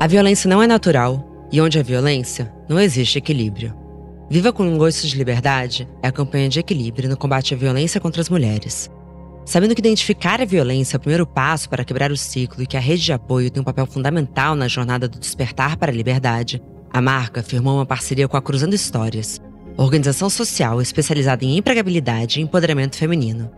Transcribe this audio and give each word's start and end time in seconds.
A 0.00 0.06
violência 0.06 0.48
não 0.48 0.62
é 0.62 0.66
natural 0.68 1.48
e 1.50 1.60
onde 1.60 1.76
há 1.76 1.82
violência, 1.82 2.52
não 2.68 2.78
existe 2.78 3.18
equilíbrio. 3.18 3.74
Viva 4.30 4.52
com 4.52 4.62
um 4.62 4.78
gosto 4.78 5.04
de 5.08 5.16
liberdade 5.16 5.88
é 6.00 6.06
a 6.06 6.12
campanha 6.12 6.48
de 6.48 6.60
equilíbrio 6.60 7.08
no 7.08 7.16
combate 7.16 7.52
à 7.52 7.56
violência 7.56 8.00
contra 8.00 8.22
as 8.22 8.28
mulheres. 8.28 8.88
Sabendo 9.44 9.74
que 9.74 9.80
identificar 9.80 10.40
a 10.40 10.44
violência 10.44 10.94
é 10.94 10.98
o 10.98 11.00
primeiro 11.00 11.26
passo 11.26 11.68
para 11.68 11.84
quebrar 11.84 12.12
o 12.12 12.16
ciclo 12.16 12.62
e 12.62 12.66
que 12.66 12.76
a 12.76 12.80
rede 12.80 13.02
de 13.02 13.12
apoio 13.12 13.50
tem 13.50 13.60
um 13.60 13.64
papel 13.64 13.86
fundamental 13.86 14.54
na 14.54 14.68
jornada 14.68 15.08
do 15.08 15.18
despertar 15.18 15.76
para 15.76 15.90
a 15.90 15.94
liberdade, 15.94 16.62
a 16.92 17.00
marca 17.00 17.42
firmou 17.42 17.74
uma 17.74 17.86
parceria 17.86 18.28
com 18.28 18.36
a 18.36 18.42
Cruzando 18.42 18.74
Histórias, 18.74 19.40
organização 19.76 20.30
social 20.30 20.80
especializada 20.80 21.44
em 21.44 21.56
empregabilidade 21.56 22.38
e 22.38 22.42
empoderamento 22.44 22.96
feminino. 22.96 23.50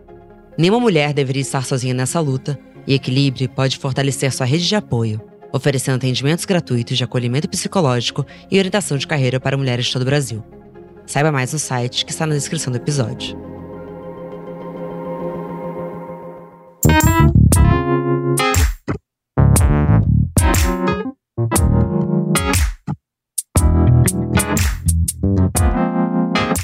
Nenhuma 0.57 0.81
mulher 0.81 1.13
deveria 1.13 1.43
estar 1.43 1.67
sozinha 1.67 1.93
nessa 1.93 2.19
luta 2.19 2.59
e 2.87 2.95
Equilíbrio 2.95 3.47
pode 3.51 3.77
fortalecer 3.77 4.33
sua 4.33 4.47
rede 4.47 4.67
de 4.67 4.75
apoio, 4.75 5.21
oferecendo 5.53 5.97
atendimentos 5.97 6.45
gratuitos 6.45 6.97
de 6.97 7.05
acolhimento 7.05 7.49
psicológico 7.49 8.25
e 8.51 8.59
orientação 8.59 8.97
de 8.97 9.07
carreira 9.07 9.41
para 9.41 9.57
mulheres 9.57 9.87
de 9.87 9.93
todo 9.93 10.03
o 10.03 10.07
Brasil. 10.07 10.45
Saiba 11.07 11.33
mais 11.33 11.53
no 11.53 11.59
site 11.59 12.05
que 12.05 12.13
está 12.13 12.27
na 12.27 12.35
descrição 12.35 12.73
do 12.73 12.77
episódio. 12.77 13.37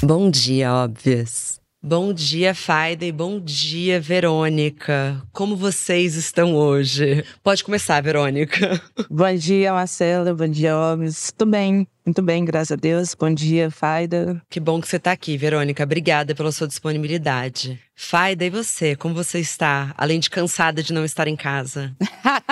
Bom 0.03 0.31
dia, 0.31 0.73
óbvias. 0.73 1.59
Bom 1.87 2.11
dia, 2.11 2.53
Faida, 2.53 3.05
e 3.05 3.13
bom 3.13 3.39
dia, 3.39 3.97
Verônica. 3.97 5.23
Como 5.31 5.55
vocês 5.55 6.15
estão 6.15 6.53
hoje? 6.53 7.23
Pode 7.41 7.63
começar, 7.63 8.03
Verônica. 8.03 8.81
Bom 9.09 9.33
dia, 9.33 9.71
Marcela. 9.71 10.33
Bom 10.33 10.49
dia, 10.49 10.77
homens. 10.77 11.31
Tudo 11.31 11.51
bem, 11.51 11.87
muito 12.05 12.21
bem, 12.21 12.43
graças 12.43 12.73
a 12.73 12.75
Deus. 12.75 13.15
Bom 13.15 13.33
dia, 13.33 13.71
Faida. 13.71 14.41
Que 14.49 14.59
bom 14.59 14.81
que 14.81 14.87
você 14.89 14.97
está 14.97 15.13
aqui, 15.13 15.37
Verônica. 15.37 15.81
Obrigada 15.81 16.35
pela 16.35 16.51
sua 16.51 16.67
disponibilidade. 16.67 17.79
Faida, 17.95 18.43
e 18.43 18.49
você? 18.49 18.93
Como 18.93 19.15
você 19.15 19.39
está? 19.39 19.95
Além 19.97 20.19
de 20.19 20.29
cansada 20.29 20.83
de 20.83 20.91
não 20.91 21.05
estar 21.05 21.29
em 21.29 21.37
casa. 21.37 21.95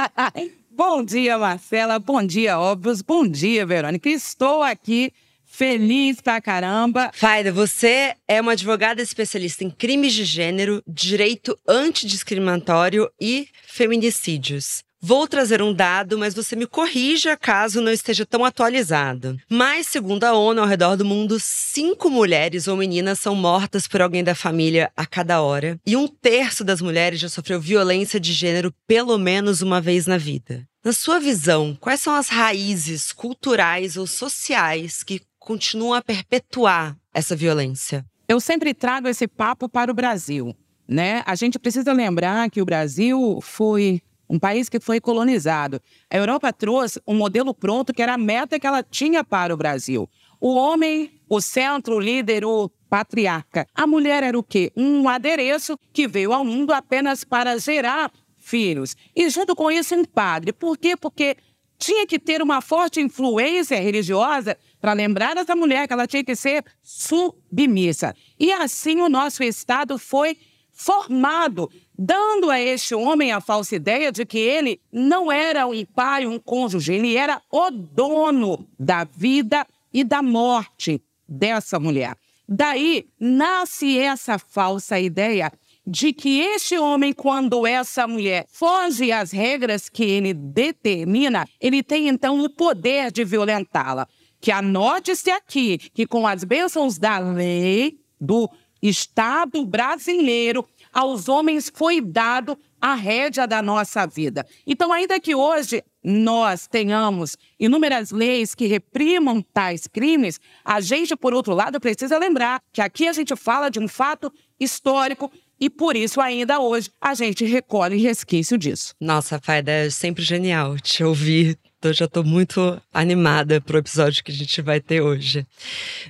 bom 0.71 1.03
dia, 1.03 1.37
Marcela. 1.37 1.99
Bom 1.99 2.25
dia, 2.25 2.57
óbvios. 2.57 3.01
Bom 3.01 3.27
dia, 3.27 3.65
Verônica. 3.65 4.07
Estou 4.07 4.63
aqui 4.63 5.11
Feliz 5.57 6.19
pra 6.19 6.41
caramba. 6.41 7.11
Faida, 7.13 7.49
você 7.49 8.13
é 8.27 8.41
uma 8.41 8.51
advogada 8.51 9.01
especialista 9.01 9.63
em 9.63 9.69
crimes 9.69 10.11
de 10.11 10.25
gênero, 10.25 10.83
direito 10.85 11.57
antidiscriminatório 11.65 13.09
e 13.21 13.47
feminicídios. 13.65 14.83
Vou 15.01 15.25
trazer 15.29 15.61
um 15.61 15.73
dado, 15.73 16.17
mas 16.17 16.33
você 16.33 16.57
me 16.57 16.67
corrija 16.67 17.37
caso 17.37 17.79
não 17.79 17.91
esteja 17.93 18.25
tão 18.25 18.43
atualizado. 18.43 19.37
Mas, 19.49 19.87
segundo 19.87 20.25
a 20.25 20.33
ONU, 20.33 20.59
ao 20.59 20.67
redor 20.67 20.97
do 20.97 21.05
mundo, 21.05 21.39
cinco 21.39 22.09
mulheres 22.09 22.67
ou 22.67 22.75
meninas 22.75 23.19
são 23.19 23.33
mortas 23.33 23.87
por 23.87 24.01
alguém 24.01 24.25
da 24.25 24.35
família 24.35 24.91
a 24.93 25.05
cada 25.05 25.41
hora. 25.41 25.79
E 25.85 25.95
um 25.95 26.05
terço 26.05 26.65
das 26.65 26.81
mulheres 26.81 27.17
já 27.17 27.29
sofreu 27.29 27.61
violência 27.61 28.19
de 28.19 28.33
gênero 28.33 28.73
pelo 28.85 29.17
menos 29.17 29.61
uma 29.61 29.79
vez 29.79 30.05
na 30.05 30.17
vida. 30.17 30.67
Na 30.83 30.93
sua 30.93 31.19
visão, 31.19 31.75
quais 31.79 32.01
são 32.01 32.13
as 32.13 32.27
raízes 32.27 33.11
culturais 33.11 33.97
ou 33.97 34.05
sociais 34.05 35.01
que 35.01 35.21
continuam 35.45 35.93
a 35.93 36.01
perpetuar 36.01 36.97
essa 37.13 37.35
violência? 37.35 38.03
Eu 38.27 38.39
sempre 38.39 38.73
trago 38.73 39.07
esse 39.07 39.27
papo 39.27 39.69
para 39.69 39.91
o 39.91 39.93
Brasil. 39.93 40.55
Né? 40.87 41.21
A 41.25 41.35
gente 41.35 41.59
precisa 41.59 41.93
lembrar 41.93 42.49
que 42.49 42.61
o 42.61 42.65
Brasil 42.65 43.39
foi 43.41 44.01
um 44.27 44.39
país 44.39 44.67
que 44.67 44.79
foi 44.79 44.99
colonizado. 44.99 45.79
A 46.09 46.17
Europa 46.17 46.51
trouxe 46.51 46.99
um 47.07 47.13
modelo 47.13 47.53
pronto 47.53 47.93
que 47.93 48.01
era 48.01 48.15
a 48.15 48.17
meta 48.17 48.59
que 48.59 48.65
ela 48.65 48.81
tinha 48.81 49.23
para 49.23 49.53
o 49.53 49.57
Brasil. 49.57 50.09
O 50.41 50.55
homem, 50.55 51.11
o 51.29 51.39
centro, 51.39 51.95
o 51.95 51.99
líder, 51.99 52.43
o 52.43 52.69
patriarca. 52.89 53.67
A 53.73 53.85
mulher 53.85 54.23
era 54.23 54.37
o 54.37 54.43
quê? 54.43 54.71
Um 54.75 55.07
adereço 55.07 55.77
que 55.93 56.07
veio 56.07 56.33
ao 56.33 56.43
mundo 56.43 56.73
apenas 56.73 57.23
para 57.23 57.57
gerar 57.59 58.11
filhos. 58.35 58.95
E 59.15 59.29
junto 59.29 59.55
com 59.55 59.69
isso, 59.69 59.95
um 59.95 60.03
padre. 60.03 60.51
Por 60.51 60.75
quê? 60.75 60.97
Porque 60.97 61.37
tinha 61.77 62.07
que 62.07 62.17
ter 62.17 62.41
uma 62.41 62.61
forte 62.61 62.99
influência 62.99 63.79
religiosa 63.79 64.57
para 64.85 64.93
lembrar 64.93 65.35
essa 65.35 65.55
mulher 65.55 65.87
que 65.87 65.93
ela 65.93 66.05
tinha 66.05 66.23
que 66.23 66.35
ser 66.35 66.63
submissa. 66.83 68.15
E 68.39 68.51
assim 68.51 69.01
o 69.01 69.09
nosso 69.09 69.43
Estado 69.43 69.97
foi 69.97 70.37
formado, 70.71 71.71
dando 71.97 72.51
a 72.51 72.61
este 72.61 72.93
homem 72.93 73.31
a 73.31 73.41
falsa 73.41 73.75
ideia 73.75 74.11
de 74.11 74.23
que 74.27 74.37
ele 74.37 74.79
não 74.91 75.31
era 75.31 75.65
um 75.65 75.83
pai, 75.85 76.27
um 76.27 76.37
cônjuge, 76.37 76.93
ele 76.93 77.17
era 77.17 77.41
o 77.51 77.71
dono 77.71 78.69
da 78.77 79.05
vida 79.05 79.65
e 79.91 80.03
da 80.03 80.21
morte 80.21 81.01
dessa 81.27 81.79
mulher. 81.79 82.15
Daí 82.47 83.07
nasce 83.19 83.97
essa 83.97 84.37
falsa 84.37 84.99
ideia 84.99 85.51
de 85.87 86.13
que 86.13 86.41
este 86.41 86.77
homem, 86.77 87.11
quando 87.11 87.65
essa 87.65 88.07
mulher 88.07 88.45
foge 88.49 89.11
às 89.11 89.31
regras 89.31 89.89
que 89.89 90.03
ele 90.03 90.31
determina, 90.31 91.47
ele 91.59 91.81
tem 91.81 92.07
então 92.07 92.39
o 92.39 92.49
poder 92.51 93.11
de 93.11 93.23
violentá-la. 93.23 94.07
Que 94.45 94.51
anote-se 94.51 95.31
aqui 95.31 95.79
que, 95.91 96.05
com 96.05 96.27
as 96.27 96.43
bênçãos 96.43 96.99
da 96.99 97.17
lei 97.17 97.97
do 98.21 98.47
Estado 98.79 99.65
brasileiro, 99.65 100.63
aos 100.93 101.27
homens 101.27 101.71
foi 101.73 101.99
dado 101.99 102.55
a 102.79 102.93
rédea 102.93 103.47
da 103.47 103.59
nossa 103.63 104.05
vida. 104.05 104.45
Então, 104.67 104.93
ainda 104.93 105.19
que 105.19 105.33
hoje 105.33 105.83
nós 106.03 106.67
tenhamos 106.67 107.35
inúmeras 107.59 108.11
leis 108.11 108.53
que 108.53 108.67
reprimam 108.67 109.41
tais 109.41 109.87
crimes, 109.87 110.39
a 110.63 110.79
gente, 110.79 111.15
por 111.15 111.33
outro 111.33 111.55
lado, 111.55 111.79
precisa 111.79 112.19
lembrar 112.19 112.61
que 112.71 112.81
aqui 112.81 113.07
a 113.07 113.13
gente 113.13 113.35
fala 113.35 113.71
de 113.71 113.79
um 113.79 113.87
fato 113.87 114.31
histórico 114.59 115.31
e 115.59 115.71
por 115.71 115.95
isso, 115.95 116.21
ainda 116.21 116.59
hoje, 116.59 116.91
a 117.01 117.15
gente 117.15 117.45
recolhe 117.45 117.97
resquício 117.97 118.59
disso. 118.59 118.93
Nossa, 119.01 119.39
Faida, 119.41 119.71
é 119.71 119.89
sempre 119.89 120.21
genial 120.21 120.77
te 120.77 121.03
ouvir. 121.03 121.57
Eu 121.87 121.93
já 121.93 122.05
estou 122.05 122.23
muito 122.23 122.81
animada 122.93 123.61
para 123.61 123.75
o 123.75 123.79
episódio 123.79 124.23
que 124.23 124.31
a 124.31 124.35
gente 124.35 124.61
vai 124.61 124.79
ter 124.79 125.01
hoje. 125.01 125.45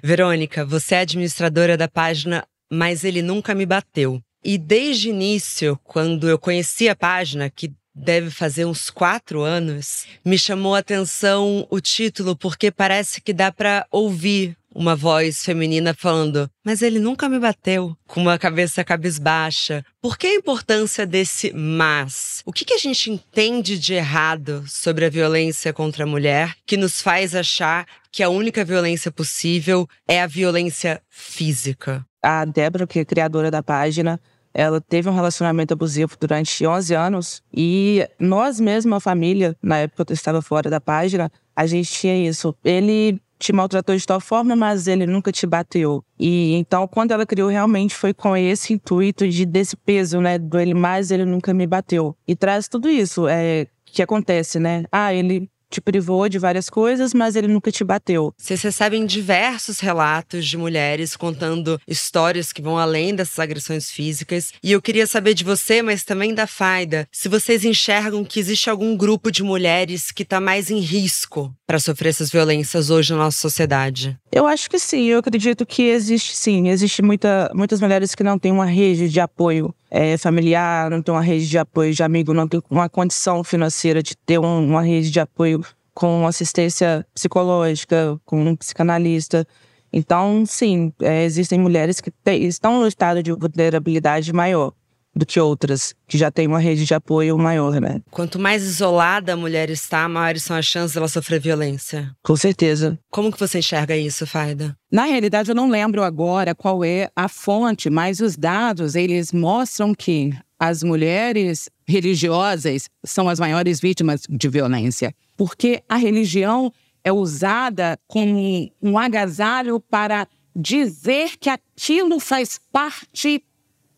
Verônica, 0.03 0.66
você 0.66 0.96
é 0.96 1.00
administradora 1.00 1.75
da 1.75 1.88
página 1.88 2.46
Mas 2.72 3.03
Ele 3.03 3.22
Nunca 3.22 3.53
Me 3.53 3.66
Bateu. 3.66 4.22
E 4.44 4.58
desde 4.58 5.09
o 5.09 5.12
início, 5.12 5.80
quando 5.84 6.30
eu 6.30 6.38
conheci 6.38 6.88
a 6.88 6.96
página, 6.96 7.50
que 7.50 7.74
deve 7.96 8.30
fazer 8.30 8.66
uns 8.66 8.90
quatro 8.90 9.41
anos, 9.41 10.06
me 10.24 10.38
chamou 10.38 10.75
a 10.75 10.80
atenção 10.80 11.66
o 11.69 11.80
título, 11.80 12.36
porque 12.36 12.69
parece 12.69 13.22
que 13.22 13.34
dá 13.34 13.52
para 13.52 13.88
ouvir 13.90 14.56
uma 14.75 14.96
voz 14.96 15.44
feminina 15.44 15.94
falando: 15.94 16.50
Mas 16.63 16.81
ele 16.81 17.00
nunca 17.00 17.30
me 17.30 17.40
bateu, 17.40 17.96
com 18.06 18.22
uma 18.22 18.38
cabeça 18.38 18.84
cabisbaixa. 18.84 19.84
Por 20.02 20.18
que 20.18 20.28
a 20.28 20.36
importância 20.36 21.06
desse 21.06 21.53
mas? 21.53 22.44
O 22.46 22.52
que, 22.52 22.66
que 22.66 22.74
a 22.74 22.78
gente 22.78 23.09
entende 23.09 23.80
de 23.80 23.94
errado 23.94 24.66
sobre 24.68 25.06
a 25.06 25.09
violência 25.09 25.72
contra 25.72 26.03
a 26.03 26.08
mulher 26.08 26.53
que 26.66 26.75
nos 26.75 27.02
faz 27.02 27.34
achar 27.34 27.88
que 28.12 28.22
a 28.22 28.30
única 28.30 28.66
violência 28.66 29.09
possível 29.09 29.88
é 30.08 30.22
a 30.22 30.28
violência 30.28 31.02
física? 31.09 32.06
A 32.22 32.44
Débora, 32.44 32.86
que 32.86 33.00
é 33.00 33.06
criadora 33.06 33.50
da 33.50 33.63
página, 33.63 34.19
ela 34.53 34.80
teve 34.80 35.09
um 35.09 35.13
relacionamento 35.13 35.74
abusivo 35.74 36.16
durante 36.19 36.66
11 36.66 36.94
anos 36.96 37.44
e 37.53 38.07
nós 38.18 38.59
mesma, 38.59 38.97
a 38.97 39.00
família, 39.02 39.56
na 39.62 39.80
época 39.80 40.06
eu 40.09 40.13
estava 40.13 40.42
fora 40.42 40.69
da 40.69 40.80
página, 40.80 41.30
a 41.56 41.68
gente 41.68 41.92
tinha 41.92 42.28
isso. 42.28 42.56
Ele 42.63 43.19
te 43.38 43.53
maltratou 43.53 43.96
de 43.96 44.06
tal 44.06 44.19
forma, 44.19 44.56
mas 44.56 44.88
ele 44.88 45.06
nunca 45.06 45.31
te 45.31 45.46
bateu. 45.46 46.03
E 46.19 46.53
então, 46.56 46.88
quando 46.88 47.12
ela 47.12 47.25
criou, 47.25 47.50
realmente 47.50 47.94
foi 47.94 48.13
com 48.13 48.35
esse 48.35 48.73
intuito 48.73 49.28
de 49.28 49.46
desse 49.46 49.75
peso, 49.75 50.22
né? 50.22 50.38
Do 50.38 50.59
ele 50.59 50.73
mais, 50.73 51.12
ele 51.12 51.25
nunca 51.25 51.53
me 51.53 51.68
bateu. 51.68 52.16
E 52.28 52.35
traz 52.35 52.68
tudo 52.68 52.90
isso, 52.90 53.28
é 53.28 53.68
que 53.95 54.04
acontece, 54.04 54.60
né? 54.60 54.83
Ah, 54.92 55.13
ele 55.13 55.50
te 55.75 55.81
privou 55.81 56.30
de 56.30 56.39
várias 56.39 56.69
coisas, 56.69 57.13
mas 57.13 57.36
ele 57.36 57.48
nunca 57.48 57.72
te 57.72 57.83
bateu. 57.83 58.33
Vocês 58.38 58.62
recebem 58.62 59.06
diversos 59.06 59.80
relatos 59.81 60.45
de 60.45 60.57
mulheres 60.57 61.18
contando 61.18 61.80
histórias 61.86 62.54
que 62.54 62.62
vão 62.62 62.77
além 62.77 63.13
dessas 63.13 63.38
agressões 63.39 63.92
físicas. 63.92 64.54
E 64.63 64.72
eu 64.72 64.81
queria 64.81 65.06
saber 65.06 65.33
de 65.33 65.44
você, 65.44 65.81
mas 65.81 66.04
também 66.04 66.33
da 66.33 66.48
Faida, 66.48 67.07
se 67.12 67.27
vocês 67.27 67.66
enxergam 67.66 68.24
que 68.24 68.39
existe 68.39 68.69
algum 68.69 68.95
grupo 68.95 69.30
de 69.30 69.44
mulheres 69.44 70.12
que 70.12 70.24
está 70.24 70.39
mais 70.39 70.72
em 70.72 70.80
risco 70.80 71.54
para 71.68 71.80
sofrer 71.80 72.10
essas 72.10 72.30
violências 72.30 72.89
hoje 72.89 73.12
na 73.12 73.19
nossa 73.19 73.39
sociedade. 73.39 74.18
Eu 74.31 74.48
acho 74.48 74.69
que 74.69 74.80
sim, 74.80 75.06
eu 75.06 75.19
acredito 75.19 75.66
que 75.66 75.83
existe 75.83 76.38
sim. 76.38 76.69
Existe 76.69 77.01
muita, 77.01 77.51
muitas 77.54 77.81
mulheres 77.81 78.16
que 78.16 78.24
não 78.24 78.39
têm 78.39 78.51
uma 78.51 78.66
rede 78.66 79.10
de 79.10 79.19
apoio 79.19 79.74
é, 79.90 80.18
familiar, 80.18 80.90
não 80.90 81.02
tem 81.02 81.14
uma 81.14 81.22
rede 81.22 81.48
de 81.48 81.58
apoio 81.58 81.94
de 81.94 82.04
amigo, 82.04 82.34
não 82.34 82.48
tem 82.48 82.62
uma 82.70 82.90
condição 82.90 83.44
financeira 83.44 84.02
de 84.02 84.16
ter 84.16 84.40
um, 84.40 84.68
uma 84.68 84.82
rede 84.82 85.12
de 85.12 85.20
apoio 85.20 85.64
com 85.94 86.28
assistência 86.28 87.06
psicológica, 87.14 88.20
com 88.26 88.44
um 88.44 88.56
psicanalista. 88.56 89.48
Então, 89.92 90.46
sim, 90.46 90.92
é, 91.02 91.24
existem 91.24 91.58
mulheres 91.58 92.02
que 92.02 92.12
te, 92.12 92.36
estão 92.36 92.82
no 92.82 92.88
estado 92.88 93.24
de 93.24 93.32
vulnerabilidade 93.32 94.34
maior. 94.34 94.74
Do 95.15 95.25
que 95.25 95.39
outras, 95.39 95.95
que 96.07 96.17
já 96.17 96.29
têm 96.29 96.47
uma 96.47 96.59
rede 96.59 96.85
de 96.85 96.94
apoio 96.94 97.38
maior, 97.38 97.79
né? 97.79 98.01
Quanto 98.12 98.38
mais 98.38 98.63
isolada 98.63 99.33
a 99.33 99.38
mulher 99.38 99.69
está, 99.69 100.07
maiores 100.09 100.44
são 100.44 100.56
as 100.56 100.65
chances 100.65 100.94
dela 100.94 101.07
sofrer 101.07 101.39
violência. 101.39 102.12
Com 102.21 102.35
certeza. 102.35 103.00
Como 103.09 103.31
que 103.31 103.39
você 103.39 103.59
enxerga 103.59 103.95
isso, 103.95 104.27
Faida? 104.27 104.75
Na 104.91 105.06
realidade, 105.06 105.50
eu 105.50 105.56
não 105.56 105.69
lembro 105.69 106.03
agora 106.03 106.53
qual 106.53 106.83
é 106.83 107.09
a 107.15 107.29
fonte, 107.29 107.89
mas 107.89 108.19
os 108.19 108.35
dados, 108.35 108.95
eles 108.95 109.31
mostram 109.31 109.94
que 109.94 110.33
as 110.59 110.83
mulheres 110.83 111.69
religiosas 111.88 112.89
são 113.06 113.29
as 113.29 113.39
maiores 113.39 113.79
vítimas 113.79 114.21
de 114.29 114.50
violência, 114.50 115.13
porque 115.38 115.81
a 115.88 115.95
religião 115.95 116.71
é 117.03 117.12
usada 117.12 117.97
como 118.07 118.71
um 118.81 118.97
agasalho 118.97 119.79
para 119.79 120.27
dizer 120.56 121.38
que 121.38 121.50
aquilo 121.50 122.19
faz 122.19 122.59
parte 122.71 123.44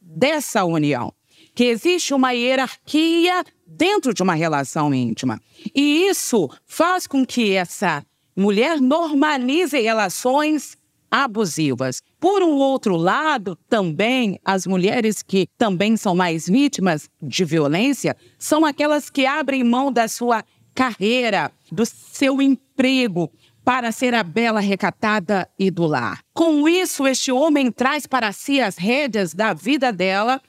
dessa 0.08 0.64
união, 0.64 1.14
que 1.54 1.66
existe 1.66 2.14
uma 2.14 2.32
hierarquia 2.32 3.44
dentro 3.66 4.14
de 4.14 4.24
uma 4.24 4.34
relação 4.34 4.94
íntima. 4.94 5.40
E 5.76 6.08
isso 6.08 6.50
faz 6.66 7.06
com 7.06 7.26
que 7.26 7.54
essa 7.54 8.06
mulher 8.36 8.80
normalize 8.80 9.80
relações 9.80 10.78
abusivas. 11.10 12.02
Por 12.20 12.42
um 12.42 12.56
outro 12.56 12.96
lado, 12.96 13.58
também 13.70 14.40
as 14.44 14.66
mulheres 14.66 15.22
que 15.22 15.48
também 15.58 15.98
são 15.98 16.16
mais 16.16 16.48
vítimas 16.48 17.10
de 17.22 17.46
violência 17.46 18.16
são 18.38 18.66
aquelas 18.66 19.10
que 19.10 19.26
abrem 19.26 19.64
mão 19.64 19.92
da 19.92 20.08
sua 20.08 20.44
carreira, 20.76 21.52
do 21.72 21.86
seu 21.86 22.42
emprego, 22.42 23.32
para 23.68 23.92
ser 23.92 24.16
a 24.16 24.24
bela 24.24 24.62
recatada 24.62 25.46
e 25.60 25.70
do 25.70 25.86
lar. 25.86 26.24
Com 26.34 26.70
isso, 26.70 27.06
este 27.06 27.34
homem 27.34 27.70
traz 27.70 28.08
para 28.08 28.32
si 28.32 28.62
as 28.62 28.78
rédeas 28.78 29.34
da 29.34 29.54
vida 29.54 29.92
dela. 29.92 30.42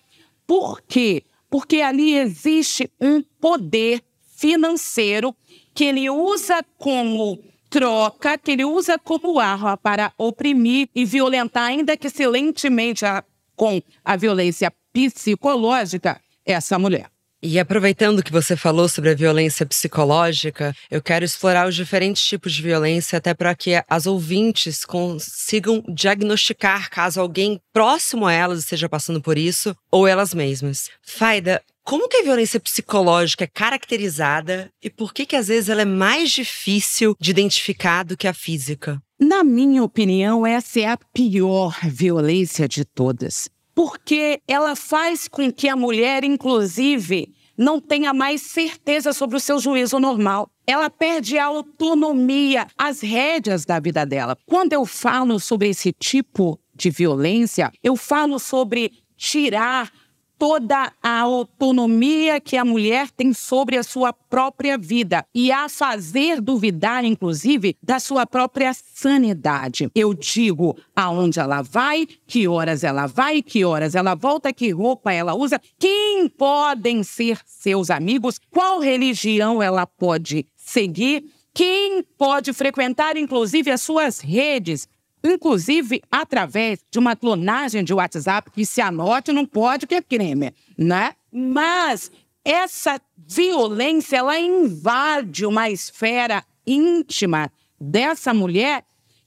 Por 0.47 0.81
quê? 0.83 1.25
Porque 1.51 1.81
ali 1.81 2.15
existe 2.15 2.89
um 3.01 3.21
poder 3.41 4.05
financeiro 4.37 5.35
que 5.75 5.87
ele 5.87 6.09
usa 6.09 6.65
como 6.79 7.43
troca, 7.69 8.39
que 8.39 8.53
ele 8.53 8.65
usa 8.65 8.97
como 9.01 9.41
arma 9.41 9.77
para 9.77 10.13
oprimir 10.17 10.89
e 10.95 11.05
violentar, 11.05 11.65
ainda 11.65 11.97
que 11.97 12.09
silentemente, 12.09 13.05
a, 13.05 13.25
com 13.57 13.83
a 14.05 14.15
violência 14.15 14.73
psicológica, 14.93 16.21
essa 16.47 16.79
mulher. 16.79 17.11
E 17.41 17.57
aproveitando 17.57 18.23
que 18.23 18.33
você 18.33 18.57
falou 18.57 18.89
sobre 18.89 19.11
a 19.11 19.15
violência 19.15 19.65
psicológica, 19.65 20.75
eu 20.91 21.01
quero 21.01 21.25
explorar 21.25 21.69
os 21.69 21.77
diferentes 21.77 22.25
tipos 22.25 22.53
de 22.53 22.61
violência 22.61 23.17
até 23.17 23.33
para 23.33 23.55
que 23.55 23.81
as 23.89 24.07
ouvintes 24.07 24.85
consigam 24.85 25.85
diagnosticar 25.89 26.91
caso 26.91 27.21
alguém 27.21 27.61
próximo 27.73 28.27
a 28.27 28.33
elas 28.33 28.59
esteja 28.59 28.89
passando 28.89 29.23
por 29.23 29.39
isso 29.39 29.73
ou 29.89 30.05
elas 30.05 30.35
mesmas. 30.35 30.91
Faida, 31.01 31.63
como 31.85 32.09
que 32.09 32.17
a 32.17 32.25
violência 32.25 32.59
psicológica 32.59 33.45
é 33.45 33.47
caracterizada 33.47 34.69
e 34.83 34.91
por 34.91 35.15
que 35.15 35.25
que 35.25 35.37
às 35.37 35.47
vezes 35.47 35.69
ela 35.69 35.83
é 35.83 35.85
mais 35.85 36.33
difícil 36.33 37.15
de 37.21 37.31
identificar 37.31 38.03
do 38.03 38.17
que 38.17 38.27
a 38.27 38.35
física? 38.35 39.01
Na 39.21 39.45
minha 39.45 39.85
opinião, 39.85 40.45
essa 40.45 40.81
é 40.81 40.87
a 40.87 40.99
pior 41.15 41.79
violência 41.85 42.67
de 42.67 42.85
todas 42.85 43.49
porque 43.79 44.41
ela 44.49 44.75
faz 44.75 45.29
com 45.29 45.53
que 45.53 45.69
a 45.69 45.77
mulher, 45.77 46.25
inclusive, 46.25 47.33
não 47.57 47.81
tenha 47.81 48.13
mais 48.13 48.43
certeza 48.43 49.13
sobre 49.13 49.37
o 49.37 49.41
seu 49.41 49.61
juízo 49.61 50.01
normal. 50.01 50.51
Ela 50.67 50.91
perde 50.91 51.39
a 51.39 51.45
autonomia, 51.45 52.67
as 52.77 53.01
rédeas 53.01 53.65
da 53.65 53.79
vida 53.79 54.05
dela. 54.05 54.37
Quando 54.47 54.73
eu 54.73 54.85
falo 54.85 55.39
sobre 55.39 55.69
esse 55.69 55.93
tipo 55.93 56.59
de 56.75 56.91
violência, 56.91 57.71
eu 57.81 57.95
falo 57.95 58.41
sobre 58.41 58.95
tirar 59.17 59.93
toda 60.39 60.93
a 61.03 61.21
autonomia 61.21 62.41
que 62.41 62.57
a 62.57 62.65
mulher 62.65 63.11
tem 63.11 63.33
sobre 63.33 63.77
a 63.77 63.83
sua 63.83 64.13
própria 64.13 64.79
vida 64.79 65.27
e 65.35 65.51
a 65.51 65.69
fazer 65.69 66.41
duvidar, 66.41 67.05
inclusive, 67.05 67.77
da 67.83 67.99
sua 67.99 68.25
própria 68.25 68.73
sanidade. 68.73 69.91
Eu 69.95 70.15
digo 70.15 70.77
aonde 70.95 71.41
ela 71.41 71.63
vai, 71.63 72.07
que 72.27 72.47
horas 72.47 72.85
ela 72.85 73.07
vai, 73.07 73.43
que 73.43 73.65
horas 73.65 73.95
ela 73.95 74.15
volta, 74.15 74.53
que 74.53 74.71
roupa 74.71 75.13
ela 75.13 75.35
usa, 75.35 75.61
quem 75.79 76.29
podem 76.29 77.03
ser 77.03 77.41
seus 77.45 77.91
amigos, 77.91 78.41
qual 78.51 78.79
religião 78.81 79.63
ela 79.63 79.87
pode 79.87 80.47
seguir. 80.57 81.25
Quem 81.53 82.05
pode 82.17 82.53
frequentar, 82.53 83.17
inclusive, 83.17 83.71
as 83.71 83.83
suas 83.83 84.21
redes, 84.21 84.87
inclusive 85.33 86.03
através 86.11 86.81
de 86.91 86.99
uma 86.99 87.17
clonagem 87.17 87.85
de 87.85 87.95
WhatsApp 87.95 88.51
que 88.51 88.65
se 88.65 88.81
anote 88.81 89.33
não 89.33 89.47
pode 89.47 89.87
que 89.87 89.95
é 89.95 90.03
crime, 90.03 90.53
né? 90.77 91.15
Mas 91.33 92.11
essa 92.45 93.01
violência 93.17 94.17
ela 94.17 94.39
invade 94.39 95.45
uma 95.45 95.71
esfera 95.71 96.45
íntima 96.67 97.51
dessa 97.81 98.33
mulher 98.33 98.85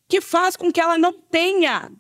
que 0.08 0.20
faz 0.20 0.56
com 0.56 0.72
que 0.72 0.82
ela 0.82 0.98
não 0.98 1.14
tenha 1.14 1.92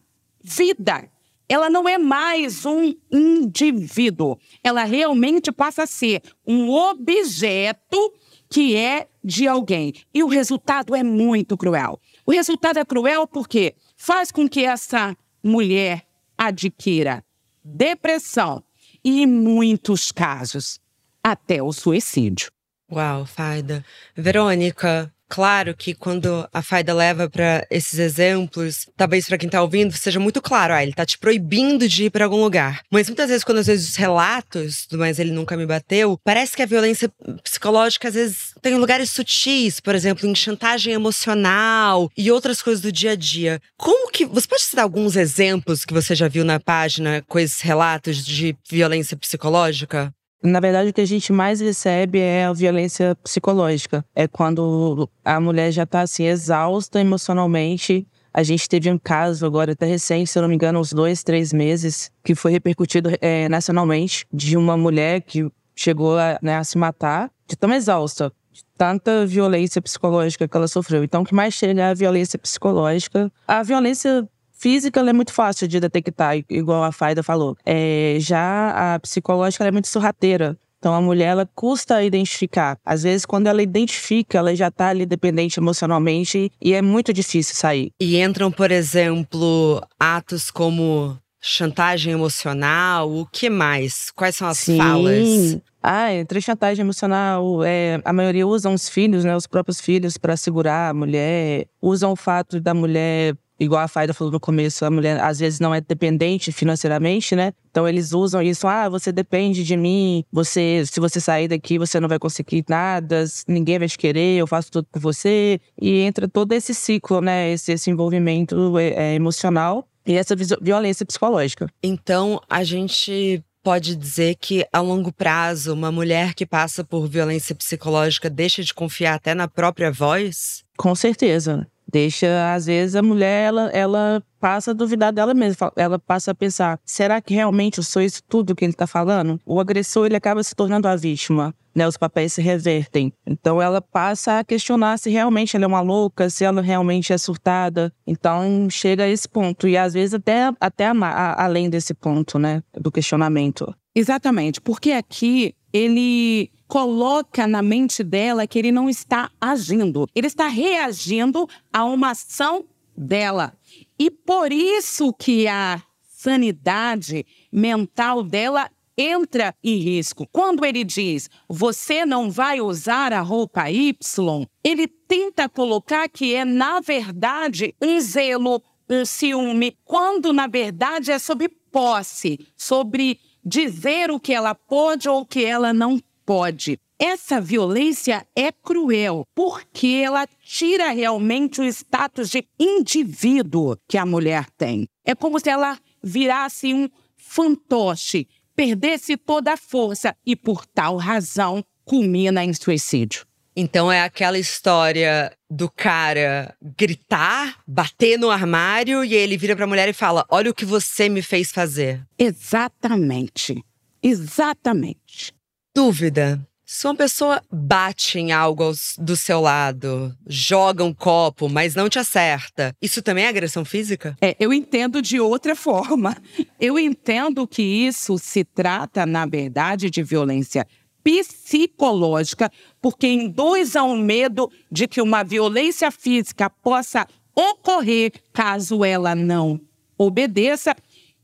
vida. 0.43 1.09
Ela 1.47 1.69
não 1.69 1.87
é 1.87 1.97
mais 1.97 2.65
um 2.65 2.93
indivíduo. 3.11 4.37
Ela 4.63 4.83
realmente 4.83 5.51
passa 5.51 5.83
a 5.83 5.87
ser 5.87 6.21
um 6.47 6.69
objeto 6.69 8.13
que 8.49 8.75
é 8.75 9.07
de 9.23 9.47
alguém. 9.47 9.93
E 10.13 10.23
o 10.23 10.27
resultado 10.27 10.95
é 10.95 11.03
muito 11.03 11.57
cruel. 11.57 11.99
O 12.25 12.31
resultado 12.31 12.79
é 12.79 12.85
cruel 12.85 13.27
porque 13.27 13.75
faz 14.01 14.31
com 14.31 14.49
que 14.49 14.65
essa 14.65 15.15
mulher 15.43 16.07
adquira 16.35 17.23
depressão 17.63 18.63
e, 19.03 19.21
em 19.21 19.27
muitos 19.27 20.11
casos, 20.11 20.79
até 21.23 21.61
o 21.61 21.71
suicídio. 21.71 22.51
Uau, 22.91 23.27
Faida. 23.27 23.85
Verônica, 24.15 25.13
Claro 25.31 25.73
que 25.73 25.93
quando 25.93 26.45
a 26.51 26.61
Faida 26.61 26.93
leva 26.93 27.29
para 27.29 27.65
esses 27.71 27.97
exemplos, 27.97 28.85
talvez 28.97 29.25
para 29.27 29.37
quem 29.37 29.47
tá 29.47 29.61
ouvindo 29.61 29.93
seja 29.93 30.19
muito 30.19 30.41
claro, 30.41 30.73
ah, 30.73 30.83
ele 30.83 30.91
tá 30.91 31.05
te 31.05 31.17
proibindo 31.17 31.87
de 31.87 32.03
ir 32.03 32.09
para 32.09 32.25
algum 32.25 32.43
lugar. 32.43 32.81
Mas 32.91 33.07
muitas 33.07 33.29
vezes 33.29 33.41
quando 33.41 33.59
às 33.59 33.67
vezes 33.67 33.91
os 33.91 33.95
relatos 33.95 34.85
do 34.91 34.97
mas 34.97 35.19
ele 35.19 35.31
nunca 35.31 35.55
me 35.55 35.65
bateu, 35.65 36.19
parece 36.21 36.53
que 36.53 36.61
a 36.61 36.65
violência 36.65 37.09
psicológica 37.45 38.09
às 38.09 38.13
vezes 38.13 38.53
tem 38.61 38.75
lugares 38.75 39.09
sutis, 39.09 39.79
por 39.79 39.95
exemplo, 39.95 40.27
em 40.27 40.35
chantagem 40.35 40.93
emocional 40.93 42.11
e 42.17 42.29
outras 42.29 42.61
coisas 42.61 42.81
do 42.81 42.91
dia 42.91 43.11
a 43.11 43.15
dia. 43.15 43.61
Como 43.77 44.11
que 44.11 44.25
você 44.25 44.45
pode 44.45 44.63
citar 44.63 44.83
alguns 44.83 45.15
exemplos 45.15 45.85
que 45.85 45.93
você 45.93 46.13
já 46.13 46.27
viu 46.27 46.43
na 46.43 46.59
página 46.59 47.23
com 47.25 47.39
esses 47.39 47.61
relatos 47.61 48.25
de 48.25 48.53
violência 48.69 49.15
psicológica? 49.15 50.13
Na 50.43 50.59
verdade, 50.59 50.89
o 50.89 50.93
que 50.93 51.01
a 51.01 51.05
gente 51.05 51.31
mais 51.31 51.61
recebe 51.61 52.19
é 52.19 52.45
a 52.45 52.53
violência 52.53 53.15
psicológica. 53.23 54.03
É 54.15 54.27
quando 54.27 55.07
a 55.23 55.39
mulher 55.39 55.71
já 55.71 55.83
está 55.83 56.01
assim, 56.01 56.25
exausta 56.25 56.99
emocionalmente. 56.99 58.07
A 58.33 58.41
gente 58.41 58.67
teve 58.67 58.89
um 58.89 58.97
caso 58.97 59.45
agora, 59.45 59.73
até 59.73 59.85
recente, 59.85 60.29
se 60.29 60.39
eu 60.39 60.41
não 60.41 60.49
me 60.49 60.55
engano, 60.55 60.79
uns 60.79 60.93
dois, 60.93 61.21
três 61.21 61.53
meses, 61.53 62.11
que 62.23 62.33
foi 62.33 62.51
repercutido 62.51 63.09
é, 63.21 63.47
nacionalmente, 63.49 64.25
de 64.33 64.57
uma 64.57 64.75
mulher 64.75 65.21
que 65.21 65.47
chegou 65.75 66.17
a, 66.17 66.39
né, 66.41 66.57
a 66.57 66.63
se 66.63 66.77
matar 66.77 67.29
de 67.47 67.55
tão 67.55 67.71
exausta, 67.73 68.31
de 68.51 68.63
tanta 68.77 69.25
violência 69.25 69.81
psicológica 69.81 70.47
que 70.47 70.57
ela 70.57 70.67
sofreu. 70.67 71.03
Então, 71.03 71.21
o 71.21 71.25
que 71.25 71.35
mais 71.35 71.53
chega 71.53 71.81
é 71.81 71.85
a 71.91 71.93
violência 71.93 72.39
psicológica. 72.39 73.31
A 73.47 73.61
violência 73.61 74.27
física 74.61 74.99
é 74.99 75.13
muito 75.13 75.33
fácil 75.33 75.67
de 75.67 75.79
detectar, 75.79 76.37
igual 76.47 76.83
a 76.83 76.91
Faida 76.91 77.23
falou. 77.23 77.57
É, 77.65 78.17
já 78.19 78.93
a 78.93 78.99
psicológica 78.99 79.65
é 79.65 79.71
muito 79.71 79.87
sorrateira. 79.87 80.55
Então 80.77 80.93
a 80.93 81.01
mulher 81.01 81.27
ela 81.27 81.49
custa 81.53 82.03
identificar. 82.03 82.77
Às 82.85 83.03
vezes 83.03 83.25
quando 83.25 83.47
ela 83.47 83.61
identifica, 83.61 84.37
ela 84.37 84.55
já 84.55 84.67
está 84.67 84.89
ali 84.89 85.05
dependente 85.05 85.59
emocionalmente 85.59 86.51
e 86.61 86.73
é 86.73 86.81
muito 86.81 87.11
difícil 87.11 87.55
sair. 87.55 87.91
E 87.99 88.21
entram, 88.21 88.51
por 88.51 88.71
exemplo, 88.71 89.81
atos 89.99 90.49
como 90.49 91.17
chantagem 91.39 92.13
emocional, 92.13 93.11
o 93.11 93.25
que 93.25 93.49
mais? 93.49 94.11
Quais 94.15 94.35
são 94.35 94.47
as 94.47 94.59
Sim. 94.59 94.77
falas? 94.77 95.57
Ah, 95.81 96.13
entre 96.13 96.39
chantagem 96.39 96.83
emocional, 96.83 97.63
é, 97.63 97.99
a 98.05 98.13
maioria 98.13 98.45
usam 98.45 98.75
os 98.75 98.87
filhos, 98.87 99.25
né, 99.25 99.35
os 99.35 99.47
próprios 99.47 99.81
filhos 99.81 100.17
para 100.17 100.37
segurar 100.37 100.89
a 100.89 100.93
mulher, 100.93 101.65
usam 101.81 102.11
o 102.11 102.15
fato 102.15 102.59
da 102.59 102.73
mulher 102.73 103.35
igual 103.63 103.83
a 103.83 103.87
Faida 103.87 104.13
falou 104.13 104.33
no 104.33 104.39
começo, 104.39 104.83
a 104.83 104.89
mulher 104.89 105.21
às 105.21 105.39
vezes 105.39 105.59
não 105.59 105.73
é 105.73 105.79
dependente 105.79 106.51
financeiramente, 106.51 107.35
né? 107.35 107.53
Então 107.69 107.87
eles 107.87 108.11
usam 108.11 108.41
isso, 108.41 108.67
ah, 108.67 108.89
você 108.89 109.11
depende 109.11 109.63
de 109.63 109.77
mim, 109.77 110.25
você, 110.31 110.83
se 110.85 110.99
você 110.99 111.21
sair 111.21 111.47
daqui, 111.47 111.77
você 111.77 111.99
não 111.99 112.09
vai 112.09 112.17
conseguir 112.17 112.65
nada, 112.67 113.23
ninguém 113.47 113.77
vai 113.77 113.87
te 113.87 113.97
querer, 113.97 114.37
eu 114.37 114.47
faço 114.47 114.71
tudo 114.71 114.87
por 114.91 114.99
você. 114.99 115.61
E 115.79 115.99
entra 115.99 116.27
todo 116.27 116.51
esse 116.53 116.73
ciclo, 116.73 117.21
né? 117.21 117.51
Esse, 117.51 117.71
esse 117.71 117.89
envolvimento 117.89 118.77
é, 118.79 118.87
é, 118.87 119.15
emocional 119.15 119.87
e 120.05 120.15
essa 120.15 120.35
violência 120.35 121.05
psicológica. 121.05 121.67
Então 121.83 122.41
a 122.49 122.63
gente 122.63 123.43
pode 123.63 123.95
dizer 123.95 124.37
que 124.41 124.65
a 124.73 124.79
longo 124.79 125.13
prazo 125.13 125.71
uma 125.73 125.91
mulher 125.91 126.33
que 126.33 126.47
passa 126.47 126.83
por 126.83 127.07
violência 127.07 127.53
psicológica 127.53 128.27
deixa 128.27 128.63
de 128.63 128.73
confiar 128.73 129.13
até 129.13 129.35
na 129.35 129.47
própria 129.47 129.91
voz? 129.91 130.63
Com 130.75 130.95
certeza 130.95 131.67
deixa, 131.91 132.53
às 132.53 132.65
vezes, 132.65 132.95
a 132.95 133.01
mulher, 133.01 133.47
ela, 133.47 133.69
ela 133.71 134.23
passa 134.39 134.71
a 134.71 134.73
duvidar 134.73 135.13
dela 135.13 135.33
mesma. 135.33 135.71
Ela 135.75 135.99
passa 135.99 136.31
a 136.31 136.35
pensar: 136.35 136.79
será 136.85 137.21
que 137.21 137.33
realmente 137.33 137.77
eu 137.77 137.83
sou 137.83 138.01
isso 138.01 138.21
tudo 138.27 138.55
que 138.55 138.65
ele 138.65 138.73
está 138.73 138.87
falando? 138.87 139.39
O 139.45 139.59
agressor 139.59 140.05
ele 140.05 140.15
acaba 140.15 140.43
se 140.43 140.55
tornando 140.55 140.87
a 140.87 140.95
vítima. 140.95 141.53
Né, 141.73 141.87
os 141.87 141.95
papéis 141.95 142.33
se 142.33 142.41
revertem. 142.41 143.13
Então 143.25 143.61
ela 143.61 143.81
passa 143.81 144.39
a 144.39 144.43
questionar 144.43 144.99
se 144.99 145.09
realmente 145.09 145.55
ela 145.55 145.63
é 145.63 145.67
uma 145.67 145.79
louca, 145.79 146.29
se 146.29 146.43
ela 146.43 146.61
realmente 146.61 147.13
é 147.13 147.17
surtada. 147.17 147.93
Então 148.05 148.69
chega 148.69 149.05
a 149.05 149.07
esse 149.07 149.27
ponto. 149.29 149.69
E 149.69 149.77
às 149.77 149.93
vezes 149.93 150.13
até, 150.13 150.51
até 150.59 150.87
a, 150.87 150.91
a, 150.91 151.45
além 151.45 151.69
desse 151.69 151.93
ponto, 151.93 152.37
né? 152.37 152.61
Do 152.77 152.91
questionamento. 152.91 153.73
Exatamente. 153.95 154.59
Porque 154.59 154.91
aqui 154.91 155.55
ele 155.71 156.51
coloca 156.71 157.45
na 157.45 157.61
mente 157.61 158.01
dela 158.01 158.47
que 158.47 158.57
ele 158.57 158.71
não 158.71 158.89
está 158.89 159.29
agindo. 159.41 160.07
Ele 160.15 160.27
está 160.27 160.47
reagindo 160.47 161.45
a 161.73 161.83
uma 161.83 162.11
ação 162.11 162.63
dela. 162.95 163.51
E 163.99 164.09
por 164.09 164.53
isso 164.53 165.11
que 165.11 165.49
a 165.49 165.83
sanidade 166.07 167.25
mental 167.51 168.23
dela 168.23 168.71
entra 168.97 169.53
em 169.61 169.79
risco. 169.79 170.25
Quando 170.31 170.63
ele 170.63 170.85
diz, 170.85 171.29
você 171.49 172.05
não 172.05 172.31
vai 172.31 172.61
usar 172.61 173.11
a 173.11 173.19
roupa 173.19 173.69
Y, 173.69 174.47
ele 174.63 174.87
tenta 174.87 175.49
colocar 175.49 176.07
que 176.07 176.33
é, 176.33 176.45
na 176.45 176.79
verdade, 176.79 177.75
um 177.81 177.99
zelo, 177.99 178.63
um 178.89 179.03
ciúme, 179.03 179.77
quando, 179.83 180.31
na 180.31 180.47
verdade, 180.47 181.11
é 181.11 181.19
sobre 181.19 181.49
posse, 181.49 182.47
sobre 182.55 183.19
dizer 183.43 184.09
o 184.09 184.21
que 184.21 184.31
ela 184.31 184.55
pode 184.55 185.09
ou 185.09 185.21
o 185.21 185.25
que 185.25 185.43
ela 185.43 185.73
não 185.73 185.99
pode. 186.31 186.79
Essa 186.97 187.41
violência 187.41 188.25
é 188.33 188.53
cruel 188.53 189.25
porque 189.35 190.01
ela 190.01 190.25
tira 190.45 190.89
realmente 190.91 191.59
o 191.59 191.65
status 191.65 192.29
de 192.29 192.47
indivíduo 192.57 193.75
que 193.85 193.97
a 193.97 194.05
mulher 194.05 194.45
tem. 194.57 194.87
É 195.03 195.13
como 195.13 195.41
se 195.41 195.49
ela 195.49 195.77
virasse 196.01 196.73
um 196.73 196.87
fantoche, 197.17 198.29
perdesse 198.55 199.17
toda 199.17 199.51
a 199.51 199.57
força 199.57 200.15
e, 200.25 200.33
por 200.33 200.65
tal 200.65 200.95
razão, 200.95 201.61
culmina 201.83 202.45
em 202.45 202.53
suicídio. 202.53 203.25
Então 203.53 203.91
é 203.91 204.01
aquela 204.01 204.39
história 204.39 205.35
do 205.49 205.69
cara 205.69 206.55
gritar, 206.61 207.59
bater 207.67 208.17
no 208.17 208.31
armário 208.31 209.03
e 209.03 209.13
ele 209.13 209.35
vira 209.35 209.53
para 209.53 209.65
a 209.65 209.67
mulher 209.67 209.89
e 209.89 209.93
fala: 209.93 210.25
"Olha 210.29 210.49
o 210.49 210.53
que 210.53 210.63
você 210.63 211.09
me 211.09 211.21
fez 211.21 211.51
fazer". 211.51 212.01
Exatamente. 212.17 213.61
Exatamente. 214.01 215.33
Dúvida. 215.73 216.39
Se 216.65 216.87
uma 216.87 216.95
pessoa 216.95 217.41
bate 217.51 218.19
em 218.19 218.31
algo 218.31 218.71
do 218.97 219.15
seu 219.15 219.41
lado, 219.41 220.15
joga 220.27 220.83
um 220.83 220.93
copo, 220.93 221.49
mas 221.49 221.75
não 221.75 221.89
te 221.89 221.99
acerta, 221.99 222.73
isso 222.81 223.01
também 223.01 223.25
é 223.25 223.27
agressão 223.27 223.65
física? 223.65 224.15
É, 224.21 224.35
eu 224.39 224.53
entendo 224.53 225.01
de 225.01 225.19
outra 225.19 225.55
forma. 225.55 226.15
Eu 226.59 226.79
entendo 226.79 227.47
que 227.47 227.61
isso 227.61 228.17
se 228.17 228.43
trata, 228.43 229.05
na 229.05 229.25
verdade, 229.25 229.89
de 229.89 230.01
violência 230.01 230.65
psicológica, 231.03 232.51
porque 232.81 233.07
induz 233.07 233.75
ao 233.75 233.95
medo 233.95 234.49
de 234.71 234.87
que 234.87 235.01
uma 235.01 235.23
violência 235.23 235.89
física 235.89 236.49
possa 236.49 237.07
ocorrer 237.35 238.13
caso 238.31 238.85
ela 238.85 239.15
não 239.15 239.59
obedeça 239.97 240.75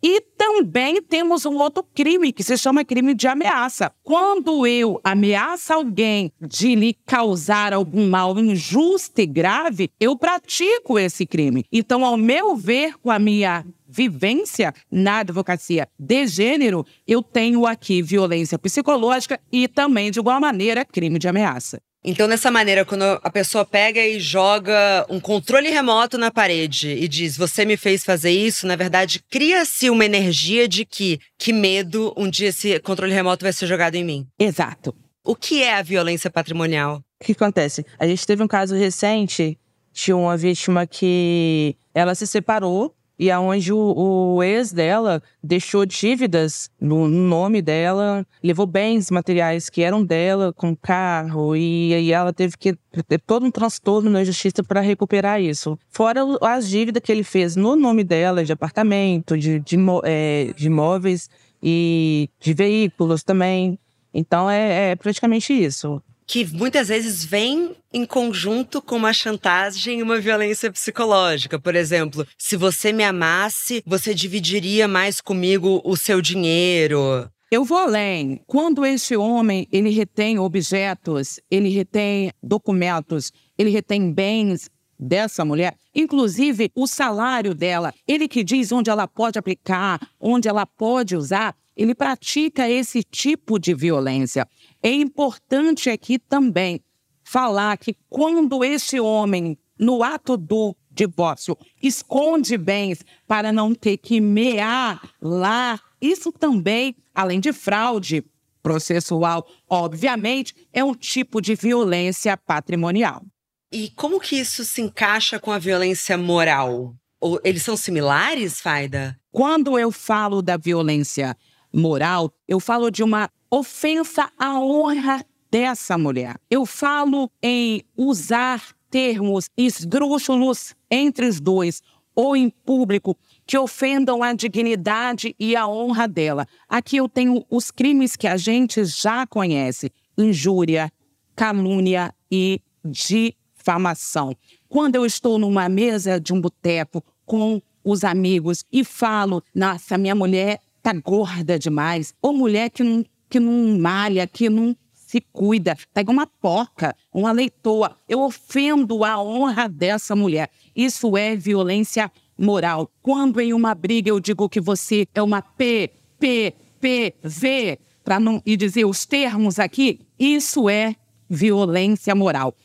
e 0.02 0.22
também 0.22 1.02
temos 1.02 1.46
um 1.46 1.58
outro 1.58 1.84
crime 1.94 2.32
que 2.32 2.44
se 2.44 2.58
chama 2.58 2.86
crime 2.86 3.14
de 3.14 3.28
ameaça. 3.28 3.92
Quando 4.04 4.66
eu 4.68 5.00
ameaço 5.04 5.74
alguém 5.74 6.32
de 6.40 6.76
lhe 6.76 6.94
causar 7.06 7.74
algum 7.74 8.08
mal 8.10 8.38
injusto 8.38 9.22
e 9.22 9.26
grave, 9.26 9.90
eu 10.00 10.18
pratico 10.18 11.00
esse 11.00 11.26
crime. 11.26 11.66
Então, 11.72 12.06
ao 12.06 12.18
meu 12.18 12.56
ver, 12.56 12.98
com 13.00 13.10
a 13.10 13.20
minha 13.20 13.66
vivência 13.88 14.74
na 14.92 15.20
advocacia 15.20 15.88
de 15.98 16.28
gênero, 16.28 16.86
eu 17.08 17.24
tenho 17.24 17.66
aqui 17.66 18.02
violência 18.02 18.60
psicológica 18.60 19.40
e 19.52 19.68
também, 19.68 20.12
de 20.12 20.20
igual 20.20 20.40
maneira, 20.40 20.86
crime 20.86 21.18
de 21.18 21.28
ameaça. 21.28 21.82
Então, 22.04 22.28
dessa 22.28 22.50
maneira, 22.50 22.86
quando 22.86 23.04
a 23.04 23.30
pessoa 23.30 23.66
pega 23.66 24.00
e 24.00 24.20
joga 24.20 25.06
um 25.10 25.20
controle 25.20 25.70
remoto 25.70 26.18
na 26.18 26.32
parede 26.32 26.90
e 26.90 27.08
diz, 27.08 27.36
você 27.36 27.66
me 27.66 27.76
fez 27.76 28.04
fazer 28.04 28.32
isso, 28.32 28.66
na 28.68 28.76
verdade, 28.76 29.22
cria-se 29.30 29.90
uma 29.90 30.06
energia 30.06 30.68
de 30.68 30.86
que, 30.86 31.20
que 31.38 31.52
medo, 31.52 32.14
um 32.16 32.30
dia 32.30 32.50
esse 32.50 32.80
controle 32.80 33.14
remoto 33.14 33.44
vai 33.44 33.52
ser 33.52 33.68
jogado 33.68 33.96
em 33.96 34.04
mim. 34.04 34.28
Exato. 34.40 34.96
O 35.26 35.36
que 35.36 35.62
é 35.62 35.74
a 35.74 35.82
violência 35.82 36.30
patrimonial? 36.30 37.04
O 37.22 37.26
que 37.26 37.34
acontece? 37.34 37.86
A 38.00 38.08
gente 38.08 38.26
teve 38.26 38.42
um 38.42 38.48
caso 38.48 38.76
recente 38.76 39.60
de 39.92 40.14
uma 40.14 40.38
vítima 40.38 40.86
que 40.86 41.76
ela 41.94 42.14
se 42.14 42.28
separou 42.28 42.96
e 43.20 43.32
aonde 43.32 43.74
o, 43.74 44.36
o, 44.36 44.44
ex 44.44 44.72
dela 44.72 45.22
deixou 45.44 45.86
dívidas 45.86 46.70
no, 46.80 47.08
nome 47.08 47.62
dela, 47.62 48.26
levou 48.44 48.68
bens 48.68 49.10
materiais 49.10 49.70
que 49.70 49.82
eram 49.82 50.04
dela, 50.04 50.54
com 50.54 50.76
carro, 50.76 51.56
e, 51.56 51.94
e 51.94 52.12
ela 52.12 52.32
teve 52.32 52.58
que 52.58 52.78
ter 53.08 53.20
todo 53.20 53.46
um 53.46 53.52
transtorno 53.52 54.10
na 54.10 54.24
justiça 54.24 54.64
para 54.64 54.82
recuperar 54.82 55.42
isso. 55.42 55.78
Fora 55.90 56.22
as 56.42 56.70
dívidas 56.70 57.02
que 57.02 57.12
ele 57.12 57.24
fez 57.24 57.56
no 57.56 57.76
nome 57.76 58.04
dela, 58.04 58.44
de 58.44 58.52
apartamento, 58.52 59.38
de, 59.38 59.60
de, 59.60 59.78
é, 60.04 60.54
de 60.56 60.68
imóveis 60.68 61.30
e 61.62 62.30
de 62.40 62.54
veículos 62.54 63.24
também. 63.24 63.80
Então 64.14 64.50
é, 64.50 64.92
é 64.92 64.96
praticamente 64.96 65.54
isso 65.54 66.02
que 66.28 66.46
muitas 66.46 66.90
vezes 66.90 67.24
vem 67.24 67.74
em 67.94 68.06
conjunto 68.06 68.82
com 68.82 68.98
uma 68.98 69.14
chantagem 69.14 70.00
e 70.00 70.04
uma 70.04 70.20
violência 70.20 70.70
psicológica. 70.70 71.58
Por 71.58 71.74
exemplo, 71.74 72.28
se 72.38 72.58
você 72.58 72.92
me 72.92 73.06
amasse, 73.06 73.82
você 73.86 74.14
dividiria 74.14 74.90
mais 74.90 75.22
comigo 75.22 75.82
o 75.86 75.96
seu 75.96 76.22
dinheiro. 76.22 77.32
Eu 77.50 77.64
vou 77.64 77.78
além. 77.78 78.42
Quando 78.46 78.86
esse 78.86 79.16
homem 79.16 79.70
ele 79.72 79.90
retém 79.90 80.38
objetos, 80.38 81.40
ele 81.50 81.70
retém 81.70 82.30
documentos, 82.44 83.32
ele 83.58 83.70
retém 83.70 84.12
bens 84.12 84.70
dessa 85.00 85.46
mulher, 85.46 85.76
inclusive 85.96 86.72
o 86.76 86.88
salário 86.88 87.54
dela, 87.54 87.94
ele 88.08 88.28
que 88.28 88.44
diz 88.44 88.72
onde 88.72 88.90
ela 88.90 89.08
pode 89.08 89.38
aplicar, 89.38 90.00
onde 90.20 90.50
ela 90.50 90.66
pode 90.66 91.16
usar, 91.16 91.56
ele 91.76 91.94
pratica 91.94 92.68
esse 92.68 93.04
tipo 93.04 93.60
de 93.60 93.74
violência. 93.76 94.48
É 94.82 94.92
importante 94.92 95.90
aqui 95.90 96.20
também 96.20 96.82
falar 97.24 97.78
que 97.78 97.96
quando 98.10 98.64
esse 98.64 99.00
homem, 99.00 99.58
no 99.78 100.04
ato 100.04 100.38
do 100.38 100.76
divórcio, 100.90 101.58
esconde 101.82 102.58
bens 102.58 103.04
para 103.28 103.52
não 103.52 103.76
ter 103.76 103.98
que 103.98 104.20
mear 104.20 105.02
lá, 105.22 105.80
isso 106.02 106.32
também, 106.32 106.96
além 107.14 107.40
de 107.40 107.54
fraude 107.54 108.24
processual, 108.64 109.48
obviamente, 109.70 110.54
é 110.74 110.84
um 110.84 110.94
tipo 110.94 111.42
de 111.42 111.56
violência 111.56 112.36
patrimonial. 112.36 113.24
E 113.72 113.90
como 113.90 114.20
que 114.20 114.38
isso 114.38 114.64
se 114.64 114.82
encaixa 114.82 115.40
com 115.40 115.52
a 115.52 115.60
violência 115.60 116.18
moral? 116.18 116.96
Ou 117.20 117.40
eles 117.44 117.64
são 117.64 117.76
similares, 117.76 118.62
Faida? 118.62 119.18
Quando 119.32 119.78
eu 119.78 119.92
falo 119.92 120.42
da 120.42 120.58
violência 120.58 121.36
moral, 121.78 122.34
eu 122.48 122.60
falo 122.60 122.90
de 122.90 123.04
uma 123.04 123.30
ofensa 123.52 124.30
à 124.38 124.60
honra 124.60 125.24
dessa 125.50 125.98
mulher. 125.98 126.36
Eu 126.50 126.66
falo 126.66 127.32
em 127.42 127.82
usar 127.96 128.62
termos 128.90 129.50
esdrúxulos 129.56 130.76
entre 130.90 131.28
os 131.28 131.40
dois 131.40 131.82
ou 132.16 132.36
em 132.36 132.50
público 132.50 133.16
que 133.46 133.58
ofendam 133.58 134.24
a 134.24 134.34
dignidade 134.34 135.36
e 135.40 135.56
a 135.56 135.68
honra 135.68 136.08
dela. 136.08 136.48
Aqui 136.68 136.98
eu 136.98 137.08
tenho 137.08 137.46
os 137.50 137.70
crimes 137.70 138.16
que 138.16 138.28
a 138.28 138.38
gente 138.38 138.84
já 138.84 139.28
conhece: 139.28 139.92
injúria, 140.18 140.92
calúnia 141.36 142.14
e 142.30 142.60
difamação. 142.84 144.36
Quando 144.68 144.96
eu 144.96 145.06
estou 145.06 145.38
numa 145.38 145.70
mesa 145.70 146.20
de 146.20 146.34
um 146.34 146.42
boteco 146.42 147.04
com 147.26 147.62
os 147.84 148.04
amigos 148.04 148.66
e 148.72 148.84
falo, 148.84 149.42
nossa, 149.56 149.98
minha 149.98 150.16
mulher 150.16 150.60
tá 150.88 150.94
gorda 150.94 151.60
demais, 151.60 152.14
ou 152.22 152.32
mulher 152.32 152.70
que 152.70 152.82
não 152.82 153.04
que 153.30 153.42
não 153.42 153.78
malha, 153.78 154.26
que 154.26 154.50
não 154.50 154.74
se 154.94 155.20
cuida, 155.34 155.76
tá 155.94 156.00
igual 156.00 156.14
uma 156.14 156.28
porca, 156.28 156.96
uma 157.14 157.34
leitoa. 157.34 157.98
Eu 158.08 158.22
ofendo 158.22 159.04
a 159.04 159.22
honra 159.22 159.68
dessa 159.68 160.16
mulher. 160.16 160.50
Isso 160.74 161.18
é 161.18 161.36
violência 161.36 162.10
moral. 162.38 162.90
Quando 163.02 163.42
em 163.42 163.54
uma 163.54 163.76
briga 163.76 164.10
eu 164.10 164.20
digo 164.22 164.48
que 164.48 164.62
você 164.62 165.06
é 165.14 165.22
uma 165.22 165.42
P, 165.42 165.92
P, 166.18 166.54
P, 166.80 167.16
V, 167.22 167.80
para 168.02 168.18
não 168.18 168.42
e 168.46 168.56
dizer 168.56 168.86
os 168.86 169.06
termos 169.06 169.60
aqui, 169.60 170.00
isso 170.18 170.70
é 170.70 170.96
violência 171.30 172.16
moral. 172.16 172.56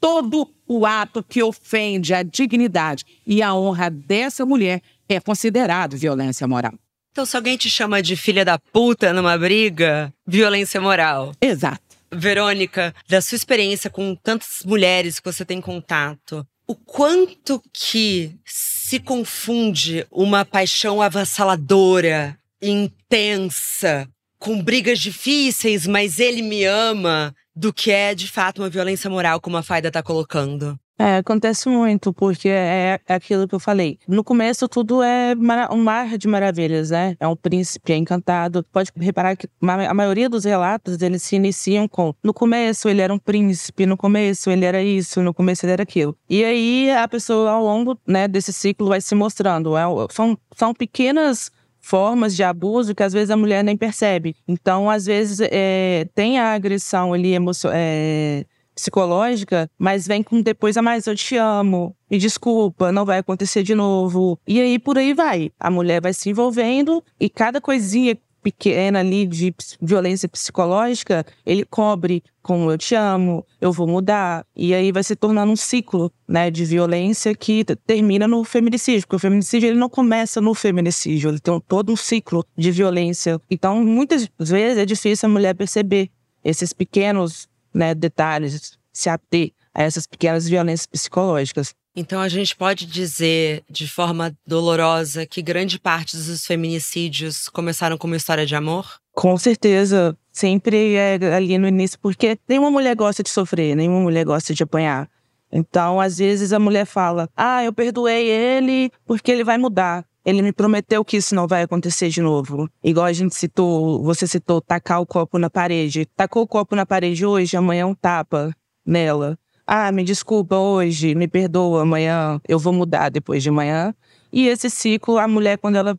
Todo 0.00 0.48
o 0.68 0.86
ato 0.86 1.20
que 1.20 1.42
ofende 1.42 2.14
a 2.14 2.22
dignidade 2.22 3.04
e 3.26 3.42
a 3.42 3.52
honra 3.52 3.90
dessa 3.90 4.46
mulher 4.46 4.80
é 5.08 5.18
considerado 5.18 5.96
violência 5.96 6.46
moral. 6.46 6.74
Então, 7.12 7.26
se 7.26 7.36
alguém 7.36 7.58
te 7.58 7.68
chama 7.68 8.02
de 8.02 8.16
filha 8.16 8.42
da 8.42 8.58
puta 8.58 9.12
numa 9.12 9.36
briga, 9.36 10.12
violência 10.26 10.80
moral. 10.80 11.34
Exato. 11.42 11.82
Verônica, 12.10 12.94
da 13.06 13.20
sua 13.20 13.36
experiência 13.36 13.90
com 13.90 14.14
tantas 14.14 14.62
mulheres 14.64 15.20
que 15.20 15.30
você 15.30 15.44
tem 15.44 15.60
contato, 15.60 16.46
o 16.66 16.74
quanto 16.74 17.62
que 17.72 18.34
se 18.46 18.98
confunde 18.98 20.06
uma 20.10 20.42
paixão 20.44 21.02
avassaladora, 21.02 22.38
intensa, 22.62 24.08
com 24.38 24.62
brigas 24.62 24.98
difíceis, 24.98 25.86
mas 25.86 26.18
ele 26.18 26.40
me 26.40 26.64
ama, 26.64 27.34
do 27.54 27.72
que 27.72 27.90
é 27.90 28.14
de 28.14 28.26
fato 28.26 28.62
uma 28.62 28.70
violência 28.70 29.10
moral, 29.10 29.40
como 29.40 29.56
a 29.58 29.62
Faida 29.62 29.88
está 29.88 30.02
colocando. 30.02 30.78
É, 31.02 31.16
acontece 31.16 31.68
muito, 31.68 32.12
porque 32.12 32.48
é, 32.48 33.00
é, 33.08 33.14
aquilo 33.14 33.48
que 33.48 33.54
eu 33.56 33.58
falei. 33.58 33.98
No 34.06 34.22
começo, 34.22 34.68
tudo 34.68 35.02
é 35.02 35.34
um 35.72 35.82
mar 35.82 36.16
de 36.16 36.28
maravilhas, 36.28 36.90
né? 36.90 37.16
É 37.18 37.26
um 37.26 37.34
príncipe, 37.34 37.92
é 37.92 37.96
encantado. 37.96 38.64
Pode 38.72 38.92
reparar 38.96 39.34
que 39.34 39.48
a 39.60 39.94
maioria 39.94 40.28
dos 40.28 40.44
relatos, 40.44 41.02
eles 41.02 41.24
se 41.24 41.34
iniciam 41.34 41.88
com 41.88 42.14
no 42.22 42.32
começo 42.32 42.88
ele 42.88 43.00
era 43.00 43.12
um 43.12 43.18
príncipe, 43.18 43.84
no 43.84 43.96
começo 43.96 44.48
ele 44.48 44.64
era 44.64 44.80
isso, 44.80 45.20
no 45.22 45.34
começo 45.34 45.66
ele 45.66 45.72
era 45.72 45.82
aquilo. 45.82 46.16
E 46.30 46.44
aí, 46.44 46.92
a 46.92 47.08
pessoa, 47.08 47.50
ao 47.50 47.64
longo 47.64 47.98
né, 48.06 48.28
desse 48.28 48.52
ciclo, 48.52 48.86
vai 48.86 49.00
se 49.00 49.16
mostrando. 49.16 49.76
É, 49.76 49.82
são, 50.08 50.38
são 50.54 50.72
pequenas 50.72 51.50
formas 51.80 52.36
de 52.36 52.44
abuso 52.44 52.94
que 52.94 53.02
às 53.02 53.12
vezes 53.12 53.30
a 53.30 53.36
mulher 53.36 53.64
nem 53.64 53.76
percebe. 53.76 54.36
Então, 54.46 54.88
às 54.88 55.06
vezes, 55.06 55.40
é, 55.50 56.06
tem 56.14 56.38
a 56.38 56.52
agressão 56.52 57.12
ali. 57.12 57.34
É, 57.72 58.46
psicológica, 58.74 59.70
mas 59.78 60.06
vem 60.06 60.22
com 60.22 60.40
depois 60.40 60.76
a 60.76 60.82
mais 60.82 61.06
eu 61.06 61.14
te 61.14 61.36
amo, 61.36 61.94
me 62.10 62.18
desculpa, 62.18 62.92
não 62.92 63.04
vai 63.04 63.18
acontecer 63.18 63.62
de 63.62 63.74
novo. 63.74 64.38
E 64.46 64.60
aí 64.60 64.78
por 64.78 64.98
aí 64.98 65.14
vai. 65.14 65.50
A 65.58 65.70
mulher 65.70 66.00
vai 66.00 66.12
se 66.12 66.30
envolvendo 66.30 67.02
e 67.18 67.28
cada 67.28 67.60
coisinha 67.60 68.16
pequena 68.42 68.98
ali 68.98 69.24
de 69.24 69.54
violência 69.80 70.28
psicológica, 70.28 71.24
ele 71.46 71.64
cobre 71.64 72.22
com 72.42 72.70
eu 72.70 72.76
te 72.76 72.94
amo, 72.94 73.46
eu 73.60 73.72
vou 73.72 73.86
mudar. 73.86 74.44
E 74.54 74.74
aí 74.74 74.90
vai 74.90 75.04
se 75.04 75.14
tornando 75.14 75.52
um 75.52 75.56
ciclo, 75.56 76.12
né, 76.26 76.50
de 76.50 76.64
violência 76.64 77.34
que 77.34 77.64
termina 77.86 78.26
no 78.26 78.42
feminicídio, 78.42 79.02
porque 79.02 79.16
o 79.16 79.20
feminicídio 79.20 79.68
ele 79.68 79.78
não 79.78 79.88
começa 79.88 80.40
no 80.40 80.52
feminicídio, 80.54 81.30
ele 81.30 81.38
tem 81.38 81.60
todo 81.68 81.92
um 81.92 81.96
ciclo 81.96 82.44
de 82.56 82.70
violência. 82.72 83.40
Então, 83.48 83.82
muitas 83.84 84.28
vezes 84.38 84.78
é 84.78 84.84
difícil 84.84 85.28
a 85.28 85.32
mulher 85.32 85.54
perceber 85.54 86.10
esses 86.44 86.72
pequenos 86.72 87.48
né, 87.72 87.94
detalhes, 87.94 88.78
se 88.92 89.08
ater 89.08 89.52
a 89.74 89.82
essas 89.82 90.06
pequenas 90.06 90.48
violências 90.48 90.86
psicológicas. 90.86 91.74
Então 91.94 92.20
a 92.20 92.28
gente 92.28 92.56
pode 92.56 92.86
dizer 92.86 93.62
de 93.68 93.86
forma 93.86 94.34
dolorosa 94.46 95.26
que 95.26 95.42
grande 95.42 95.78
parte 95.78 96.16
dos 96.16 96.46
feminicídios 96.46 97.48
começaram 97.48 97.98
com 97.98 98.06
uma 98.06 98.16
história 98.16 98.46
de 98.46 98.54
amor? 98.54 98.98
Com 99.14 99.36
certeza, 99.36 100.16
sempre 100.32 100.94
é 100.94 101.18
ali 101.34 101.58
no 101.58 101.68
início, 101.68 101.98
porque 102.00 102.38
nenhuma 102.48 102.70
mulher 102.70 102.96
gosta 102.96 103.22
de 103.22 103.28
sofrer, 103.28 103.76
nenhuma 103.76 104.00
mulher 104.00 104.24
gosta 104.24 104.54
de 104.54 104.62
apanhar. 104.62 105.08
Então, 105.52 106.00
às 106.00 106.16
vezes 106.16 106.54
a 106.54 106.58
mulher 106.58 106.86
fala: 106.86 107.28
"Ah, 107.36 107.62
eu 107.62 107.74
perdoei 107.74 108.26
ele 108.26 108.90
porque 109.04 109.30
ele 109.30 109.44
vai 109.44 109.58
mudar". 109.58 110.02
Ele 110.24 110.40
me 110.40 110.52
prometeu 110.52 111.04
que 111.04 111.16
isso 111.16 111.34
não 111.34 111.48
vai 111.48 111.62
acontecer 111.62 112.08
de 112.08 112.20
novo. 112.20 112.68
Igual 112.82 113.06
a 113.06 113.12
gente 113.12 113.34
citou, 113.34 114.02
você 114.02 114.26
citou 114.26 114.60
tacar 114.60 115.00
o 115.00 115.06
copo 115.06 115.38
na 115.38 115.50
parede. 115.50 116.06
Tacou 116.16 116.42
o 116.42 116.46
copo 116.46 116.76
na 116.76 116.86
parede 116.86 117.26
hoje, 117.26 117.56
amanhã 117.56 117.82
é 117.82 117.86
um 117.86 117.94
tapa 117.94 118.54
nela. 118.86 119.36
Ah, 119.66 119.90
me 119.90 120.04
desculpa 120.04 120.56
hoje, 120.56 121.14
me 121.14 121.26
perdoa, 121.26 121.82
amanhã 121.82 122.40
eu 122.48 122.58
vou 122.58 122.72
mudar 122.72 123.08
depois 123.08 123.42
de 123.42 123.50
manhã. 123.50 123.94
E 124.32 124.46
esse 124.46 124.70
ciclo, 124.70 125.18
a 125.18 125.26
mulher, 125.26 125.58
quando 125.58 125.76
ela 125.76 125.98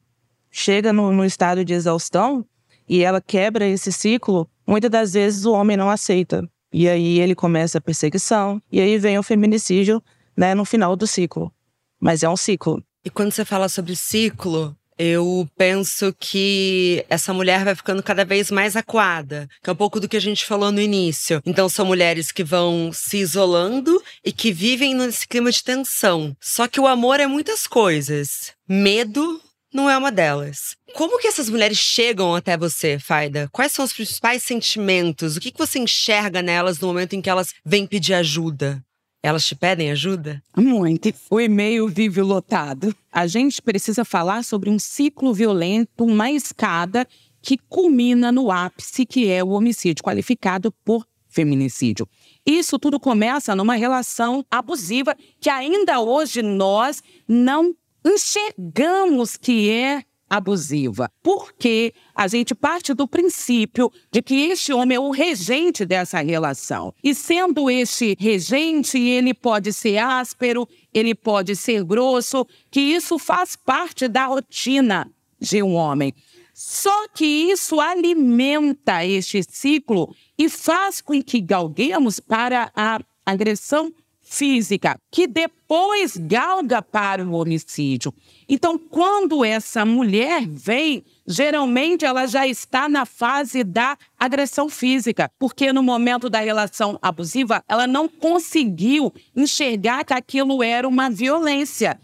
chega 0.50 0.94
no, 0.94 1.12
no 1.12 1.26
estado 1.26 1.66
de 1.66 1.74
exaustão 1.74 2.46
e 2.88 3.04
ela 3.04 3.20
quebra 3.20 3.66
esse 3.66 3.92
ciclo, 3.92 4.48
muitas 4.66 4.90
das 4.90 5.14
vezes 5.14 5.46
o 5.46 5.54
homem 5.54 5.76
não 5.76 5.90
aceita. 5.90 6.48
E 6.72 6.88
aí 6.90 7.20
ele 7.20 7.36
começa 7.36 7.78
a 7.78 7.82
perseguição, 7.82 8.62
e 8.72 8.82
aí 8.82 8.98
vem 8.98 9.18
o 9.20 9.24
feminicídio, 9.24 10.02
né, 10.36 10.56
no 10.56 10.66
final 10.66 10.96
do 10.96 11.06
ciclo. 11.06 11.52
Mas 12.00 12.24
é 12.24 12.30
um 12.30 12.36
ciclo. 12.36 12.84
E 13.06 13.10
quando 13.10 13.32
você 13.32 13.44
fala 13.44 13.68
sobre 13.68 13.96
ciclo, 13.96 14.76
eu 14.98 15.48
penso 15.58 16.16
que 16.18 17.06
essa 17.10 17.34
mulher 17.34 17.66
vai 17.66 17.76
ficando 17.76 18.02
cada 18.02 18.24
vez 18.24 18.50
mais 18.50 18.76
acuada, 18.76 19.50
que 19.62 19.70
é 19.70 19.74
um 19.74 19.76
pouco 19.76 20.00
do 20.00 20.08
que 20.08 20.18
a 20.18 20.22
gente 20.22 20.46
falou 20.46 20.72
no 20.72 20.80
início. 20.80 21.42
Então 21.46 21.68
são 21.68 21.86
mulheres 21.86 22.32
que 22.32 22.44
vão 22.44 22.92
se 22.94 23.18
isolando 23.18 24.02
e 24.24 24.32
que 24.32 24.54
vivem 24.54 24.96
nesse 24.96 25.28
clima 25.28 25.52
de 25.52 25.64
tensão. 25.64 26.36
Só 26.40 26.68
que 26.68 26.80
o 26.80 26.88
amor 26.88 27.20
é 27.20 27.28
muitas 27.28 27.68
coisas. 27.68 28.54
Medo 28.70 29.42
não 29.74 29.90
é 29.90 29.98
uma 29.98 30.12
delas. 30.12 30.76
Como 30.94 31.20
que 31.20 31.28
essas 31.28 31.50
mulheres 31.50 31.80
chegam 31.80 32.36
até 32.36 32.56
você, 32.56 33.00
Faida? 33.00 33.50
Quais 33.52 33.72
são 33.72 33.84
os 33.84 33.92
principais 33.92 34.44
sentimentos? 34.44 35.36
O 35.36 35.42
que, 35.42 35.52
que 35.52 35.58
você 35.58 35.80
enxerga 35.80 36.42
nelas 36.42 36.80
no 36.80 36.88
momento 36.88 37.14
em 37.14 37.22
que 37.22 37.30
elas 37.30 37.54
vêm 37.66 37.88
pedir 37.88 38.14
ajuda? 38.14 38.82
Elas 39.24 39.46
te 39.46 39.56
pedem 39.56 39.90
ajuda? 39.90 40.44
Muito. 40.54 41.14
O 41.32 41.40
e-mail 41.40 41.88
vive 41.88 42.22
lotado. 42.22 42.94
A 43.10 43.26
gente 43.26 43.62
precisa 43.62 44.04
falar 44.04 44.44
sobre 44.44 44.70
um 44.70 44.78
ciclo 44.78 45.34
violento, 45.34 46.04
uma 46.04 46.30
escada 46.30 47.08
que 47.42 47.58
culmina 47.70 48.34
no 48.34 48.52
ápice, 48.52 49.06
que 49.06 49.30
é 49.30 49.42
o 49.42 49.52
homicídio 49.52 50.04
qualificado 50.04 50.74
por 50.84 51.08
feminicídio. 51.30 52.06
Isso 52.46 52.78
tudo 52.78 53.00
começa 53.00 53.56
numa 53.56 53.76
relação 53.76 54.46
abusiva 54.52 55.16
que 55.40 55.50
ainda 55.50 56.02
hoje 56.02 56.42
nós 56.42 57.02
não 57.26 57.74
enxergamos 58.06 59.38
que 59.38 59.72
é 59.72 60.04
abusiva. 60.36 61.10
Porque 61.22 61.94
a 62.16 62.28
gente 62.28 62.56
parte 62.56 62.94
do 62.94 63.08
princípio 63.08 63.92
de 64.12 64.22
que 64.22 64.36
este 64.50 64.74
homem 64.74 64.96
é 64.96 65.00
o 65.00 65.12
regente 65.12 65.86
dessa 65.86 66.20
relação. 66.22 66.94
E 67.04 67.14
sendo 67.14 67.70
este 67.70 68.16
regente, 68.20 68.98
ele 68.98 69.34
pode 69.34 69.72
ser 69.72 69.98
áspero, 69.98 70.68
ele 70.94 71.14
pode 71.14 71.56
ser 71.56 71.84
grosso, 71.84 72.46
que 72.72 72.80
isso 72.80 73.20
faz 73.20 73.56
parte 73.56 74.08
da 74.08 74.26
rotina 74.26 75.10
de 75.40 75.62
um 75.62 75.76
homem. 75.76 76.14
Só 76.54 77.08
que 77.08 77.26
isso 77.26 77.80
alimenta 77.80 79.04
este 79.06 79.42
ciclo 79.48 80.16
e 80.38 80.48
faz 80.50 81.02
com 81.02 81.22
que 81.22 81.42
galguemos 81.42 82.20
para 82.20 82.72
a 82.76 83.00
agressão 83.26 83.92
física, 84.34 84.98
que 85.12 85.28
depois 85.28 86.18
galga 86.18 86.82
para 86.82 87.24
o 87.24 87.34
homicídio. 87.34 88.12
Então, 88.50 88.78
quando 88.80 89.46
essa 89.46 89.86
mulher 89.86 90.48
vem, 90.48 91.04
geralmente 91.26 92.04
ela 92.04 92.26
já 92.26 92.48
está 92.48 92.90
na 92.90 93.06
fase 93.06 93.64
da 93.64 93.96
agressão 94.20 94.68
física, 94.70 95.30
porque 95.38 95.72
no 95.72 95.84
momento 95.84 96.30
da 96.30 96.40
relação 96.40 96.98
abusiva, 97.02 97.64
ela 97.70 97.86
não 97.86 98.08
conseguiu 98.08 99.14
enxergar 99.36 100.04
que 100.04 100.14
aquilo 100.14 100.64
era 100.64 100.88
uma 100.88 101.10
violência. 101.10 102.00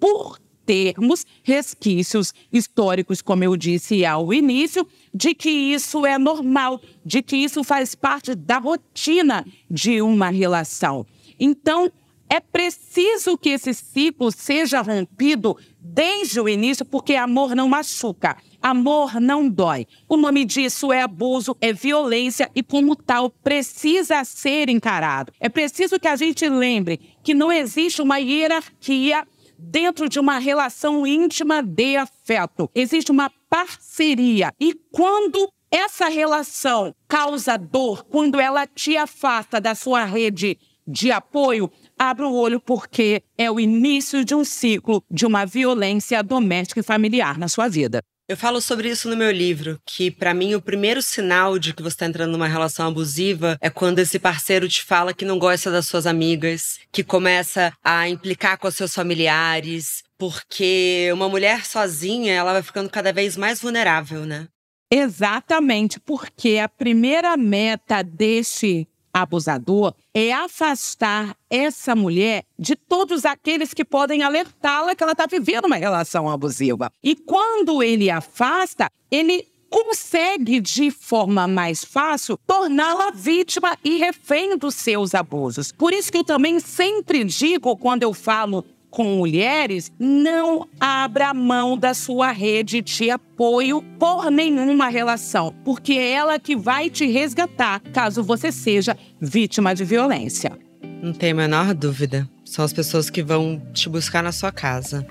Por 0.00 0.38
termos 0.64 1.26
resquícios 1.42 2.32
históricos, 2.50 3.20
como 3.20 3.44
eu 3.44 3.56
disse 3.56 4.06
ao 4.06 4.32
início, 4.32 4.86
de 5.12 5.34
que 5.34 5.50
isso 5.50 6.06
é 6.06 6.16
normal, 6.16 6.80
de 7.04 7.20
que 7.22 7.36
isso 7.36 7.62
faz 7.62 7.94
parte 7.94 8.34
da 8.34 8.56
rotina 8.58 9.44
de 9.70 10.00
uma 10.00 10.30
relação. 10.30 11.06
Então, 11.38 11.90
é 12.28 12.40
preciso 12.40 13.36
que 13.36 13.50
esse 13.50 13.72
ciclo 13.74 14.32
seja 14.32 14.80
rompido 14.80 15.56
desde 15.78 16.40
o 16.40 16.48
início, 16.48 16.84
porque 16.84 17.14
amor 17.14 17.54
não 17.54 17.68
machuca, 17.68 18.36
amor 18.60 19.20
não 19.20 19.48
dói. 19.48 19.86
O 20.08 20.16
nome 20.16 20.44
disso 20.44 20.92
é 20.92 21.02
abuso, 21.02 21.56
é 21.60 21.72
violência 21.72 22.50
e, 22.54 22.62
como 22.62 22.96
tal, 22.96 23.30
precisa 23.30 24.24
ser 24.24 24.68
encarado. 24.68 25.32
É 25.38 25.48
preciso 25.48 26.00
que 26.00 26.08
a 26.08 26.16
gente 26.16 26.48
lembre 26.48 26.98
que 27.22 27.34
não 27.34 27.52
existe 27.52 28.00
uma 28.00 28.18
hierarquia 28.18 29.26
dentro 29.58 30.08
de 30.08 30.18
uma 30.18 30.38
relação 30.38 31.06
íntima 31.06 31.62
de 31.62 31.96
afeto. 31.96 32.70
Existe 32.74 33.12
uma 33.12 33.30
parceria. 33.48 34.52
E 34.58 34.74
quando 34.90 35.48
essa 35.70 36.08
relação 36.08 36.94
causa 37.06 37.56
dor, 37.56 38.04
quando 38.04 38.40
ela 38.40 38.66
te 38.66 38.96
afasta 38.96 39.60
da 39.60 39.74
sua 39.74 40.04
rede 40.04 40.58
de 40.86 41.10
apoio, 41.10 41.70
abra 41.98 42.26
o 42.26 42.34
olho 42.34 42.60
porque 42.60 43.22
é 43.36 43.50
o 43.50 43.58
início 43.60 44.24
de 44.24 44.34
um 44.34 44.44
ciclo 44.44 45.02
de 45.10 45.26
uma 45.26 45.44
violência 45.44 46.22
doméstica 46.22 46.80
e 46.80 46.82
familiar 46.82 47.38
na 47.38 47.48
sua 47.48 47.68
vida. 47.68 48.02
Eu 48.26 48.38
falo 48.38 48.58
sobre 48.58 48.88
isso 48.88 49.10
no 49.10 49.16
meu 49.18 49.30
livro, 49.30 49.78
que 49.84 50.10
para 50.10 50.32
mim 50.32 50.54
o 50.54 50.62
primeiro 50.62 51.02
sinal 51.02 51.58
de 51.58 51.74
que 51.74 51.82
você 51.82 51.94
está 51.94 52.06
entrando 52.06 52.32
numa 52.32 52.48
relação 52.48 52.88
abusiva 52.88 53.58
é 53.60 53.68
quando 53.68 53.98
esse 53.98 54.18
parceiro 54.18 54.66
te 54.66 54.82
fala 54.82 55.12
que 55.12 55.26
não 55.26 55.38
gosta 55.38 55.70
das 55.70 55.86
suas 55.86 56.06
amigas, 56.06 56.78
que 56.90 57.04
começa 57.04 57.70
a 57.84 58.08
implicar 58.08 58.56
com 58.56 58.66
os 58.66 58.74
seus 58.74 58.94
familiares, 58.94 60.02
porque 60.16 61.10
uma 61.12 61.28
mulher 61.28 61.66
sozinha, 61.66 62.32
ela 62.32 62.54
vai 62.54 62.62
ficando 62.62 62.88
cada 62.88 63.12
vez 63.12 63.36
mais 63.36 63.60
vulnerável, 63.60 64.24
né? 64.24 64.48
Exatamente, 64.90 66.00
porque 66.00 66.58
a 66.58 66.68
primeira 66.68 67.36
meta 67.36 68.02
deste 68.02 68.88
abusador 69.14 69.94
é 70.12 70.32
afastar 70.32 71.36
essa 71.48 71.94
mulher 71.94 72.44
de 72.58 72.74
todos 72.74 73.24
aqueles 73.24 73.72
que 73.72 73.84
podem 73.84 74.24
alertá-la 74.24 74.96
que 74.96 75.02
ela 75.02 75.12
está 75.12 75.26
vivendo 75.26 75.66
uma 75.66 75.76
relação 75.76 76.28
abusiva. 76.28 76.92
E 77.02 77.14
quando 77.14 77.80
ele 77.80 78.10
afasta, 78.10 78.90
ele 79.10 79.46
consegue, 79.70 80.60
de 80.60 80.90
forma 80.92 81.48
mais 81.48 81.84
fácil, 81.84 82.38
torná-la 82.46 83.10
vítima 83.10 83.76
e 83.82 83.98
refém 83.98 84.56
dos 84.56 84.76
seus 84.76 85.16
abusos. 85.16 85.72
Por 85.72 85.92
isso 85.92 86.12
que 86.12 86.18
eu 86.18 86.24
também 86.24 86.60
sempre 86.60 87.24
digo, 87.24 87.76
quando 87.76 88.04
eu 88.04 88.14
falo 88.14 88.64
com 88.94 89.16
mulheres, 89.16 89.90
não 89.98 90.68
abra 90.78 91.34
mão 91.34 91.76
da 91.76 91.92
sua 91.92 92.30
rede 92.30 92.80
de 92.80 93.10
apoio 93.10 93.82
por 93.98 94.30
nenhuma 94.30 94.88
relação, 94.88 95.52
porque 95.64 95.94
é 95.94 96.12
ela 96.12 96.38
que 96.38 96.54
vai 96.54 96.88
te 96.88 97.04
resgatar 97.04 97.80
caso 97.92 98.22
você 98.22 98.52
seja 98.52 98.96
vítima 99.20 99.74
de 99.74 99.84
violência. 99.84 100.56
Não 101.02 101.12
tem 101.12 101.32
a 101.32 101.34
menor 101.34 101.74
dúvida. 101.74 102.28
São 102.44 102.64
as 102.64 102.72
pessoas 102.72 103.10
que 103.10 103.20
vão 103.20 103.60
te 103.72 103.88
buscar 103.88 104.22
na 104.22 104.30
sua 104.30 104.52
casa. 104.52 105.04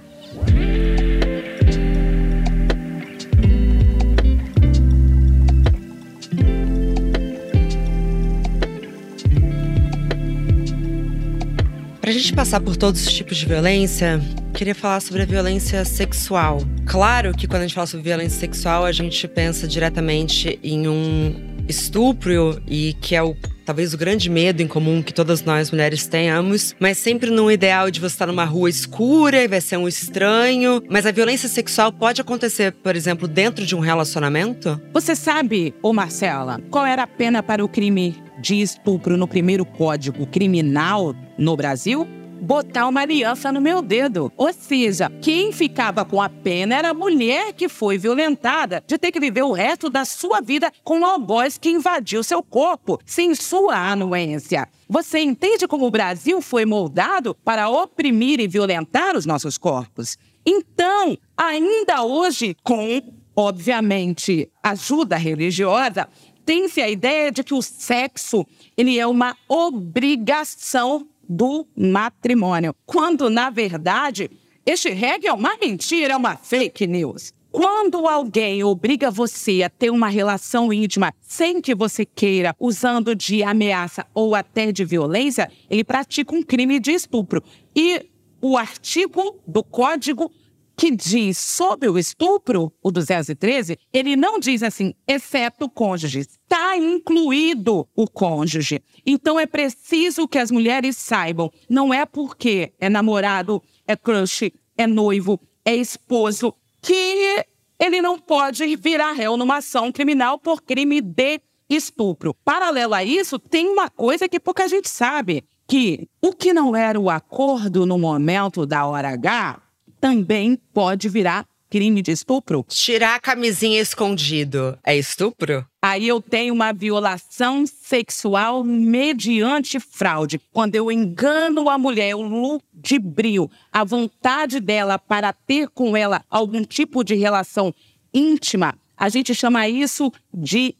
Para 12.03 12.11
a 12.11 12.13
gente 12.13 12.33
passar 12.33 12.59
por 12.59 12.75
todos 12.75 13.07
os 13.07 13.13
tipos 13.13 13.37
de 13.37 13.45
violência, 13.45 14.19
queria 14.53 14.75
falar 14.75 14.99
sobre 14.99 15.21
a 15.21 15.25
violência 15.25 15.85
sexual. 15.85 16.57
Claro 16.85 17.33
que 17.33 17.47
quando 17.47 17.61
a 17.61 17.65
gente 17.65 17.75
fala 17.75 17.87
sobre 17.87 18.03
violência 18.03 18.41
sexual, 18.41 18.83
a 18.83 18.91
gente 18.91 19.25
pensa 19.25 19.65
diretamente 19.65 20.59
em 20.61 20.85
um 20.89 21.63
estupro 21.65 22.61
e 22.67 22.93
que 22.99 23.15
é 23.15 23.23
o 23.23 23.33
talvez 23.65 23.93
o 23.93 23.97
grande 23.97 24.29
medo 24.29 24.61
em 24.61 24.67
comum 24.67 25.01
que 25.01 25.13
todas 25.13 25.43
nós 25.43 25.71
mulheres 25.71 26.07
tenhamos, 26.07 26.75
mas 26.79 26.97
sempre 26.97 27.29
no 27.29 27.51
ideal 27.51 27.89
de 27.89 27.99
você 27.99 28.13
estar 28.13 28.27
numa 28.27 28.45
rua 28.45 28.69
escura 28.69 29.43
e 29.43 29.47
vai 29.47 29.61
ser 29.61 29.77
um 29.77 29.87
estranho. 29.87 30.81
Mas 30.89 31.05
a 31.05 31.11
violência 31.11 31.49
sexual 31.49 31.91
pode 31.91 32.21
acontecer, 32.21 32.71
por 32.71 32.95
exemplo, 32.95 33.27
dentro 33.27 33.65
de 33.65 33.75
um 33.75 33.79
relacionamento? 33.79 34.79
Você 34.93 35.15
sabe, 35.15 35.73
ô 35.81 35.93
Marcela, 35.93 36.61
qual 36.69 36.85
era 36.85 37.03
a 37.03 37.07
pena 37.07 37.41
para 37.41 37.63
o 37.63 37.69
crime 37.69 38.15
de 38.39 38.61
estupro 38.61 39.17
no 39.17 39.27
primeiro 39.27 39.65
código 39.65 40.25
criminal 40.27 41.15
no 41.37 41.55
Brasil? 41.55 42.07
Botar 42.43 42.87
uma 42.87 43.01
aliança 43.01 43.51
no 43.51 43.61
meu 43.61 43.81
dedo. 43.81 44.31
Ou 44.35 44.51
seja, 44.51 45.09
quem 45.21 45.53
ficava 45.53 46.03
com 46.03 46.21
a 46.21 46.27
pena 46.27 46.75
era 46.75 46.89
a 46.89 46.93
mulher 46.93 47.53
que 47.53 47.69
foi 47.69 47.97
violentada, 47.97 48.83
de 48.85 48.97
ter 48.97 49.11
que 49.11 49.19
viver 49.19 49.43
o 49.43 49.53
resto 49.53 49.89
da 49.89 50.03
sua 50.03 50.41
vida 50.41 50.71
com 50.83 50.99
um 50.99 51.05
algoz 51.05 51.57
que 51.57 51.69
invadiu 51.69 52.21
seu 52.21 52.43
corpo, 52.43 52.99
sem 53.05 53.33
sua 53.33 53.91
anuência. 53.91 54.67
Você 54.89 55.19
entende 55.19 55.67
como 55.67 55.87
o 55.87 55.91
Brasil 55.91 56.41
foi 56.41 56.65
moldado 56.65 57.33
para 57.45 57.69
oprimir 57.69 58.41
e 58.41 58.47
violentar 58.47 59.15
os 59.15 59.25
nossos 59.25 59.57
corpos? 59.57 60.17
Então, 60.45 61.17
ainda 61.37 62.03
hoje, 62.03 62.57
com, 62.61 63.01
obviamente, 63.33 64.51
ajuda 64.61 65.15
religiosa, 65.15 66.09
tem-se 66.45 66.81
a 66.81 66.89
ideia 66.89 67.31
de 67.31 67.41
que 67.41 67.53
o 67.53 67.61
sexo 67.61 68.45
ele 68.75 68.99
é 68.99 69.07
uma 69.07 69.37
obrigação 69.47 71.07
do 71.33 71.67
matrimônio, 71.75 72.75
quando 72.85 73.29
na 73.29 73.49
verdade 73.49 74.29
este 74.65 74.89
reggae 74.89 75.27
é 75.27 75.33
uma 75.33 75.57
mentira, 75.57 76.13
é 76.13 76.17
uma 76.17 76.37
fake 76.37 76.85
news. 76.87 77.33
Quando 77.51 78.07
alguém 78.07 78.63
obriga 78.63 79.11
você 79.11 79.61
a 79.61 79.69
ter 79.69 79.91
uma 79.91 80.07
relação 80.07 80.71
íntima 80.71 81.13
sem 81.21 81.61
que 81.61 81.75
você 81.75 82.05
queira, 82.05 82.55
usando 82.59 83.15
de 83.15 83.43
ameaça 83.43 84.05
ou 84.13 84.33
até 84.33 84.71
de 84.71 84.85
violência, 84.85 85.51
ele 85.69 85.83
pratica 85.83 86.35
um 86.35 86.41
crime 86.41 86.79
de 86.79 86.91
estupro. 86.91 87.43
E 87.75 88.09
o 88.41 88.57
artigo 88.57 89.39
do 89.45 89.63
Código 89.63 90.31
que 90.75 90.91
diz 90.91 91.37
sobre 91.37 91.87
o 91.87 91.97
estupro, 91.97 92.71
o 92.81 92.91
213, 92.91 93.77
ele 93.91 94.15
não 94.15 94.39
diz 94.39 94.63
assim, 94.63 94.93
exceto 95.07 95.65
o 95.65 95.69
cônjuge. 95.69 96.19
Está 96.19 96.75
incluído 96.77 97.87
o 97.95 98.07
cônjuge. 98.07 98.81
Então 99.05 99.39
é 99.39 99.45
preciso 99.45 100.27
que 100.27 100.39
as 100.39 100.51
mulheres 100.51 100.97
saibam. 100.97 101.51
Não 101.69 101.93
é 101.93 102.05
porque 102.05 102.73
é 102.79 102.89
namorado, 102.89 103.61
é 103.87 103.95
crush, 103.95 104.51
é 104.77 104.87
noivo, 104.87 105.39
é 105.63 105.75
esposo, 105.75 106.53
que 106.81 107.45
ele 107.79 108.01
não 108.01 108.19
pode 108.19 108.75
virar 108.75 109.13
réu 109.13 109.37
numa 109.37 109.57
ação 109.57 109.91
criminal 109.91 110.37
por 110.37 110.61
crime 110.61 111.01
de 111.01 111.41
estupro. 111.69 112.35
Paralelo 112.43 112.93
a 112.93 113.03
isso, 113.03 113.39
tem 113.39 113.67
uma 113.67 113.89
coisa 113.89 114.27
que 114.27 114.39
pouca 114.39 114.67
gente 114.67 114.89
sabe. 114.89 115.43
Que 115.65 116.09
o 116.21 116.33
que 116.33 116.53
não 116.53 116.75
era 116.75 116.99
o 116.99 117.09
acordo 117.09 117.85
no 117.85 117.97
momento 117.97 118.65
da 118.65 118.85
hora 118.85 119.09
H, 119.13 119.62
também 120.03 120.59
pode 120.73 121.07
virar 121.07 121.47
crime 121.69 122.01
de 122.01 122.11
estupro. 122.11 122.65
Tirar 122.67 123.15
a 123.15 123.21
camisinha 123.21 123.79
escondido 123.79 124.77
é 124.83 124.97
estupro? 124.97 125.65
Aí 125.81 126.05
eu 126.05 126.21
tenho 126.21 126.53
uma 126.53 126.73
violação 126.73 127.65
sexual 127.65 128.65
mediante 128.65 129.79
fraude. 129.79 130.41
Quando 130.51 130.75
eu 130.75 130.91
engano 130.91 131.69
a 131.69 131.77
mulher, 131.77 132.09
eu 132.09 132.21
ludibrio 132.21 133.49
a 133.71 133.85
vontade 133.85 134.59
dela 134.59 134.99
para 134.99 135.31
ter 135.31 135.69
com 135.69 135.95
ela 135.95 136.21
algum 136.29 136.65
tipo 136.65 137.01
de 137.01 137.15
relação 137.15 137.73
íntima, 138.13 138.75
a 138.97 139.07
gente 139.07 139.33
chama 139.33 139.69
isso 139.69 140.11
de 140.33 140.75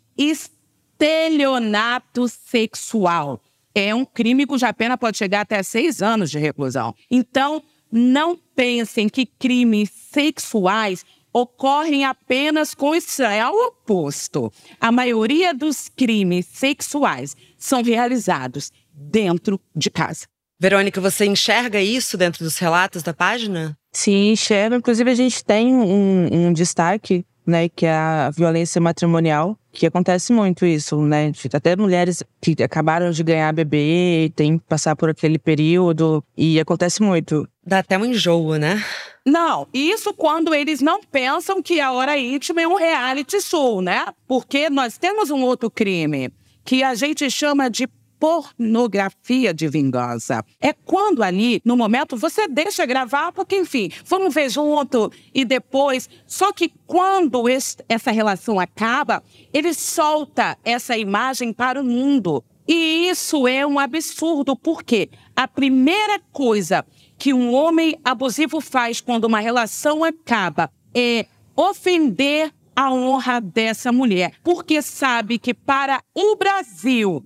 estelionato 0.99 2.27
sexual. 2.27 3.41
É 3.73 3.95
um 3.95 4.03
crime 4.03 4.45
cuja 4.45 4.73
pena 4.73 4.97
pode 4.97 5.17
chegar 5.17 5.39
até 5.41 5.63
seis 5.63 6.01
anos 6.01 6.29
de 6.29 6.37
reclusão. 6.37 6.93
Então, 7.09 7.63
não 7.95 8.35
pensem 8.55 9.07
que 9.07 9.23
crimes 9.23 9.91
sexuais 9.91 11.05
ocorrem 11.31 12.03
apenas 12.03 12.73
com 12.73 12.95
Israel 12.95 13.53
oposto. 13.67 14.51
A 14.81 14.91
maioria 14.91 15.53
dos 15.53 15.89
crimes 15.89 16.47
sexuais 16.47 17.35
são 17.55 17.83
realizados 17.83 18.71
dentro 18.91 19.61
de 19.75 19.91
casa. 19.91 20.25
Verônica, 20.59 20.99
você 20.99 21.25
enxerga 21.25 21.79
isso 21.79 22.17
dentro 22.17 22.43
dos 22.43 22.57
relatos 22.57 23.03
da 23.03 23.13
página? 23.13 23.77
Sim, 23.91 24.31
enxergo. 24.31 24.75
Inclusive, 24.75 25.11
a 25.11 25.15
gente 25.15 25.45
tem 25.45 25.73
um, 25.73 26.47
um 26.47 26.53
destaque 26.53 27.23
né, 27.45 27.69
que 27.69 27.85
é 27.85 27.93
a 27.93 28.29
violência 28.29 28.79
matrimonial, 28.79 29.57
que 29.71 29.85
acontece 29.85 30.31
muito 30.31 30.65
isso, 30.65 31.01
né? 31.01 31.31
Até 31.53 31.75
mulheres 31.75 32.23
que 32.39 32.61
acabaram 32.63 33.11
de 33.11 33.23
ganhar 33.23 33.51
bebê, 33.53 34.31
tem 34.35 34.57
que 34.57 34.65
passar 34.65 34.95
por 34.95 35.09
aquele 35.09 35.39
período, 35.39 36.23
e 36.37 36.59
acontece 36.59 37.01
muito. 37.01 37.47
Dá 37.65 37.79
até 37.79 37.97
um 37.97 38.05
enjoo, 38.05 38.55
né? 38.55 38.83
Não, 39.25 39.67
isso 39.73 40.13
quando 40.13 40.53
eles 40.53 40.81
não 40.81 41.01
pensam 41.01 41.61
que 41.61 41.79
a 41.79 41.91
hora 41.91 42.17
íntima 42.17 42.61
é 42.61 42.67
um 42.67 42.75
reality 42.75 43.41
show, 43.41 43.81
né? 43.81 44.05
Porque 44.27 44.69
nós 44.69 44.97
temos 44.97 45.31
um 45.31 45.41
outro 45.41 45.71
crime 45.71 46.29
que 46.65 46.83
a 46.83 46.93
gente 46.95 47.29
chama 47.29 47.69
de 47.69 47.87
pornografia 48.19 49.53
de 49.53 49.67
vingança. 49.67 50.43
É 50.61 50.73
quando 50.73 51.23
ali, 51.23 51.61
no 51.65 51.75
momento, 51.75 52.15
você 52.15 52.47
deixa 52.47 52.85
gravar, 52.85 53.31
porque, 53.31 53.57
enfim, 53.57 53.89
vamos 54.05 54.33
ver 54.33 54.49
junto 54.49 55.11
e 55.33 55.43
depois. 55.43 56.09
Só 56.25 56.51
que 56.51 56.71
quando 56.87 57.49
esse, 57.49 57.77
essa 57.87 58.11
relação 58.11 58.59
acaba, 58.59 59.23
ele 59.53 59.73
solta 59.73 60.57
essa 60.63 60.97
imagem 60.97 61.51
para 61.51 61.81
o 61.81 61.83
mundo. 61.83 62.43
E 62.67 63.09
isso 63.09 63.47
é 63.47 63.65
um 63.65 63.77
absurdo, 63.77 64.55
porque 64.55 65.09
a 65.35 65.47
primeira 65.47 66.19
coisa 66.31 66.85
que 67.17 67.33
um 67.33 67.53
homem 67.53 67.99
abusivo 68.03 68.61
faz 68.61 69.01
quando 69.01 69.25
uma 69.25 69.39
relação 69.39 70.03
acaba 70.03 70.71
é 70.93 71.25
ofender 71.55 72.51
a 72.75 72.91
honra 72.91 73.39
dessa 73.39 73.91
mulher, 73.91 74.33
porque 74.43 74.81
sabe 74.81 75.37
que 75.37 75.53
para 75.53 76.01
o 76.13 76.35
Brasil 76.35 77.23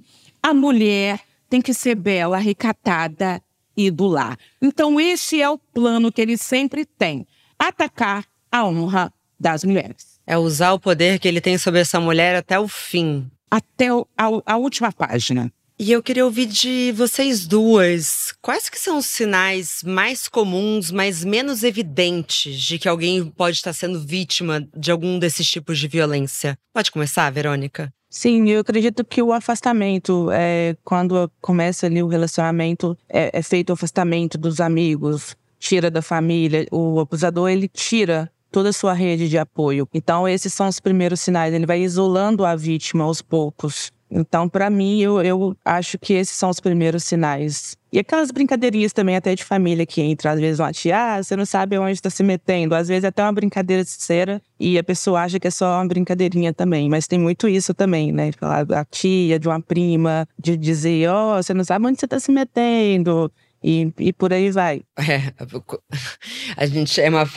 a 0.48 0.54
mulher 0.54 1.20
tem 1.50 1.62
que 1.62 1.74
ser 1.74 1.96
bela, 1.96 2.38
recatada 2.38 3.42
e 3.76 3.92
do 3.92 4.08
lar. 4.08 4.38
Então, 4.62 4.98
esse 4.98 5.42
é 5.42 5.50
o 5.50 5.58
plano 5.58 6.10
que 6.10 6.22
ele 6.22 6.38
sempre 6.38 6.86
tem: 6.86 7.28
atacar 7.60 8.26
a 8.50 8.66
honra 8.66 9.14
das 9.38 9.66
mulheres. 9.66 10.22
É 10.26 10.38
usar 10.38 10.72
o 10.72 10.80
poder 10.80 11.20
que 11.20 11.28
ele 11.28 11.42
tem 11.42 11.58
sobre 11.58 11.82
essa 11.82 12.00
mulher 12.00 12.36
até 12.36 12.58
o 12.58 12.68
fim. 12.68 13.30
Até 13.52 13.94
o, 13.94 14.08
a, 14.18 14.54
a 14.54 14.58
última 14.58 14.92
página. 14.92 15.52
E 15.80 15.92
eu 15.92 16.02
queria 16.02 16.26
ouvir 16.26 16.48
de 16.48 16.92
vocês 16.94 17.46
duas, 17.46 18.34
quais 18.42 18.68
que 18.68 18.80
são 18.80 18.98
os 18.98 19.06
sinais 19.06 19.84
mais 19.84 20.28
comuns, 20.28 20.90
mas 20.90 21.24
menos 21.24 21.62
evidentes 21.62 22.60
de 22.60 22.80
que 22.80 22.90
alguém 22.90 23.30
pode 23.30 23.58
estar 23.58 23.74
sendo 23.74 24.00
vítima 24.00 24.68
de 24.76 24.92
algum 24.92 25.20
desses 25.20 25.48
tipos 25.48 25.78
de 25.78 25.88
violência? 25.88 26.58
Pode 26.74 26.92
começar, 26.92 27.30
Verônica? 27.30 27.94
Sim, 28.10 28.50
eu 28.50 28.62
acredito 28.62 29.04
que 29.04 29.22
o 29.22 29.34
afastamento, 29.34 30.30
é, 30.32 30.78
quando 30.84 31.30
começa 31.42 31.86
ali 31.86 32.02
o 32.02 32.08
relacionamento, 32.08 32.98
é, 33.10 33.38
é 33.38 33.42
feito 33.42 33.70
o 33.70 33.74
afastamento 33.74 34.38
dos 34.38 34.62
amigos, 34.62 35.36
tira 35.60 35.92
da 35.92 36.02
família. 36.02 36.66
O 36.72 37.00
abusador, 37.02 37.50
ele 37.50 37.68
tira 37.68 38.32
toda 38.50 38.70
a 38.70 38.74
sua 38.74 38.94
rede 38.94 39.28
de 39.28 39.38
apoio. 39.38 39.88
Então, 39.94 40.28
esses 40.28 40.54
são 40.54 40.68
os 40.68 40.80
primeiros 40.80 41.20
sinais. 41.20 41.54
Ele 41.54 41.66
vai 41.66 41.82
isolando 41.82 42.46
a 42.46 42.56
vítima 42.56 43.04
aos 43.04 43.22
poucos. 43.22 43.92
Então, 44.10 44.48
para 44.48 44.70
mim, 44.70 45.02
eu, 45.02 45.22
eu 45.22 45.56
acho 45.66 45.98
que 46.00 46.14
esses 46.14 46.36
são 46.36 46.50
os 46.50 46.60
primeiros 46.60 47.04
sinais. 47.04 47.78
E 47.92 48.00
aquelas 48.00 48.32
brincadeirinhas 48.32 48.94
também, 48.94 49.16
até 49.16 49.36
de 49.36 49.44
família, 49.44 49.86
que 49.86 50.02
entra, 50.02 50.32
às 50.32 50.40
vezes, 50.40 50.60
uma 50.60 50.72
tia, 50.72 51.16
ah, 51.16 51.24
você 51.24 51.36
não 51.36 51.46
sabe 51.46 51.78
onde 51.78 51.94
está 51.94 52.10
se 52.10 52.24
metendo. 52.24 52.76
Às 52.76 52.88
vezes, 52.88 53.04
até 53.04 53.24
uma 53.24 53.34
brincadeira 53.34 53.84
sincera 53.84 54.42
e 54.60 54.78
a 54.78 54.84
pessoa 54.84 55.22
acha 55.22 55.40
que 55.40 55.48
é 55.48 55.52
só 55.52 55.78
uma 55.78 55.88
brincadeirinha 55.88 56.54
também. 56.54 56.90
Mas 56.90 57.08
tem 57.08 57.20
muito 57.20 57.48
isso 57.48 57.74
também, 57.74 58.12
né? 58.12 58.32
Falar 58.34 58.66
da 58.66 58.86
tia, 58.86 59.40
de 59.40 59.48
uma 59.48 59.62
prima, 59.62 60.28
de 60.40 60.56
dizer, 60.58 61.10
ó, 61.10 61.38
oh, 61.38 61.44
você 61.44 61.54
não 61.54 61.64
sabe 61.64 61.86
onde 61.88 62.00
você 62.00 62.06
está 62.06 62.20
se 62.20 62.32
metendo. 62.32 63.32
E, 63.70 63.92
e 64.00 64.14
por 64.14 64.32
aí 64.32 64.50
vai. 64.50 64.82
É, 64.98 65.34
a 66.56 66.66
gente 66.66 67.02
é 67.02 67.10
uma 67.10 67.28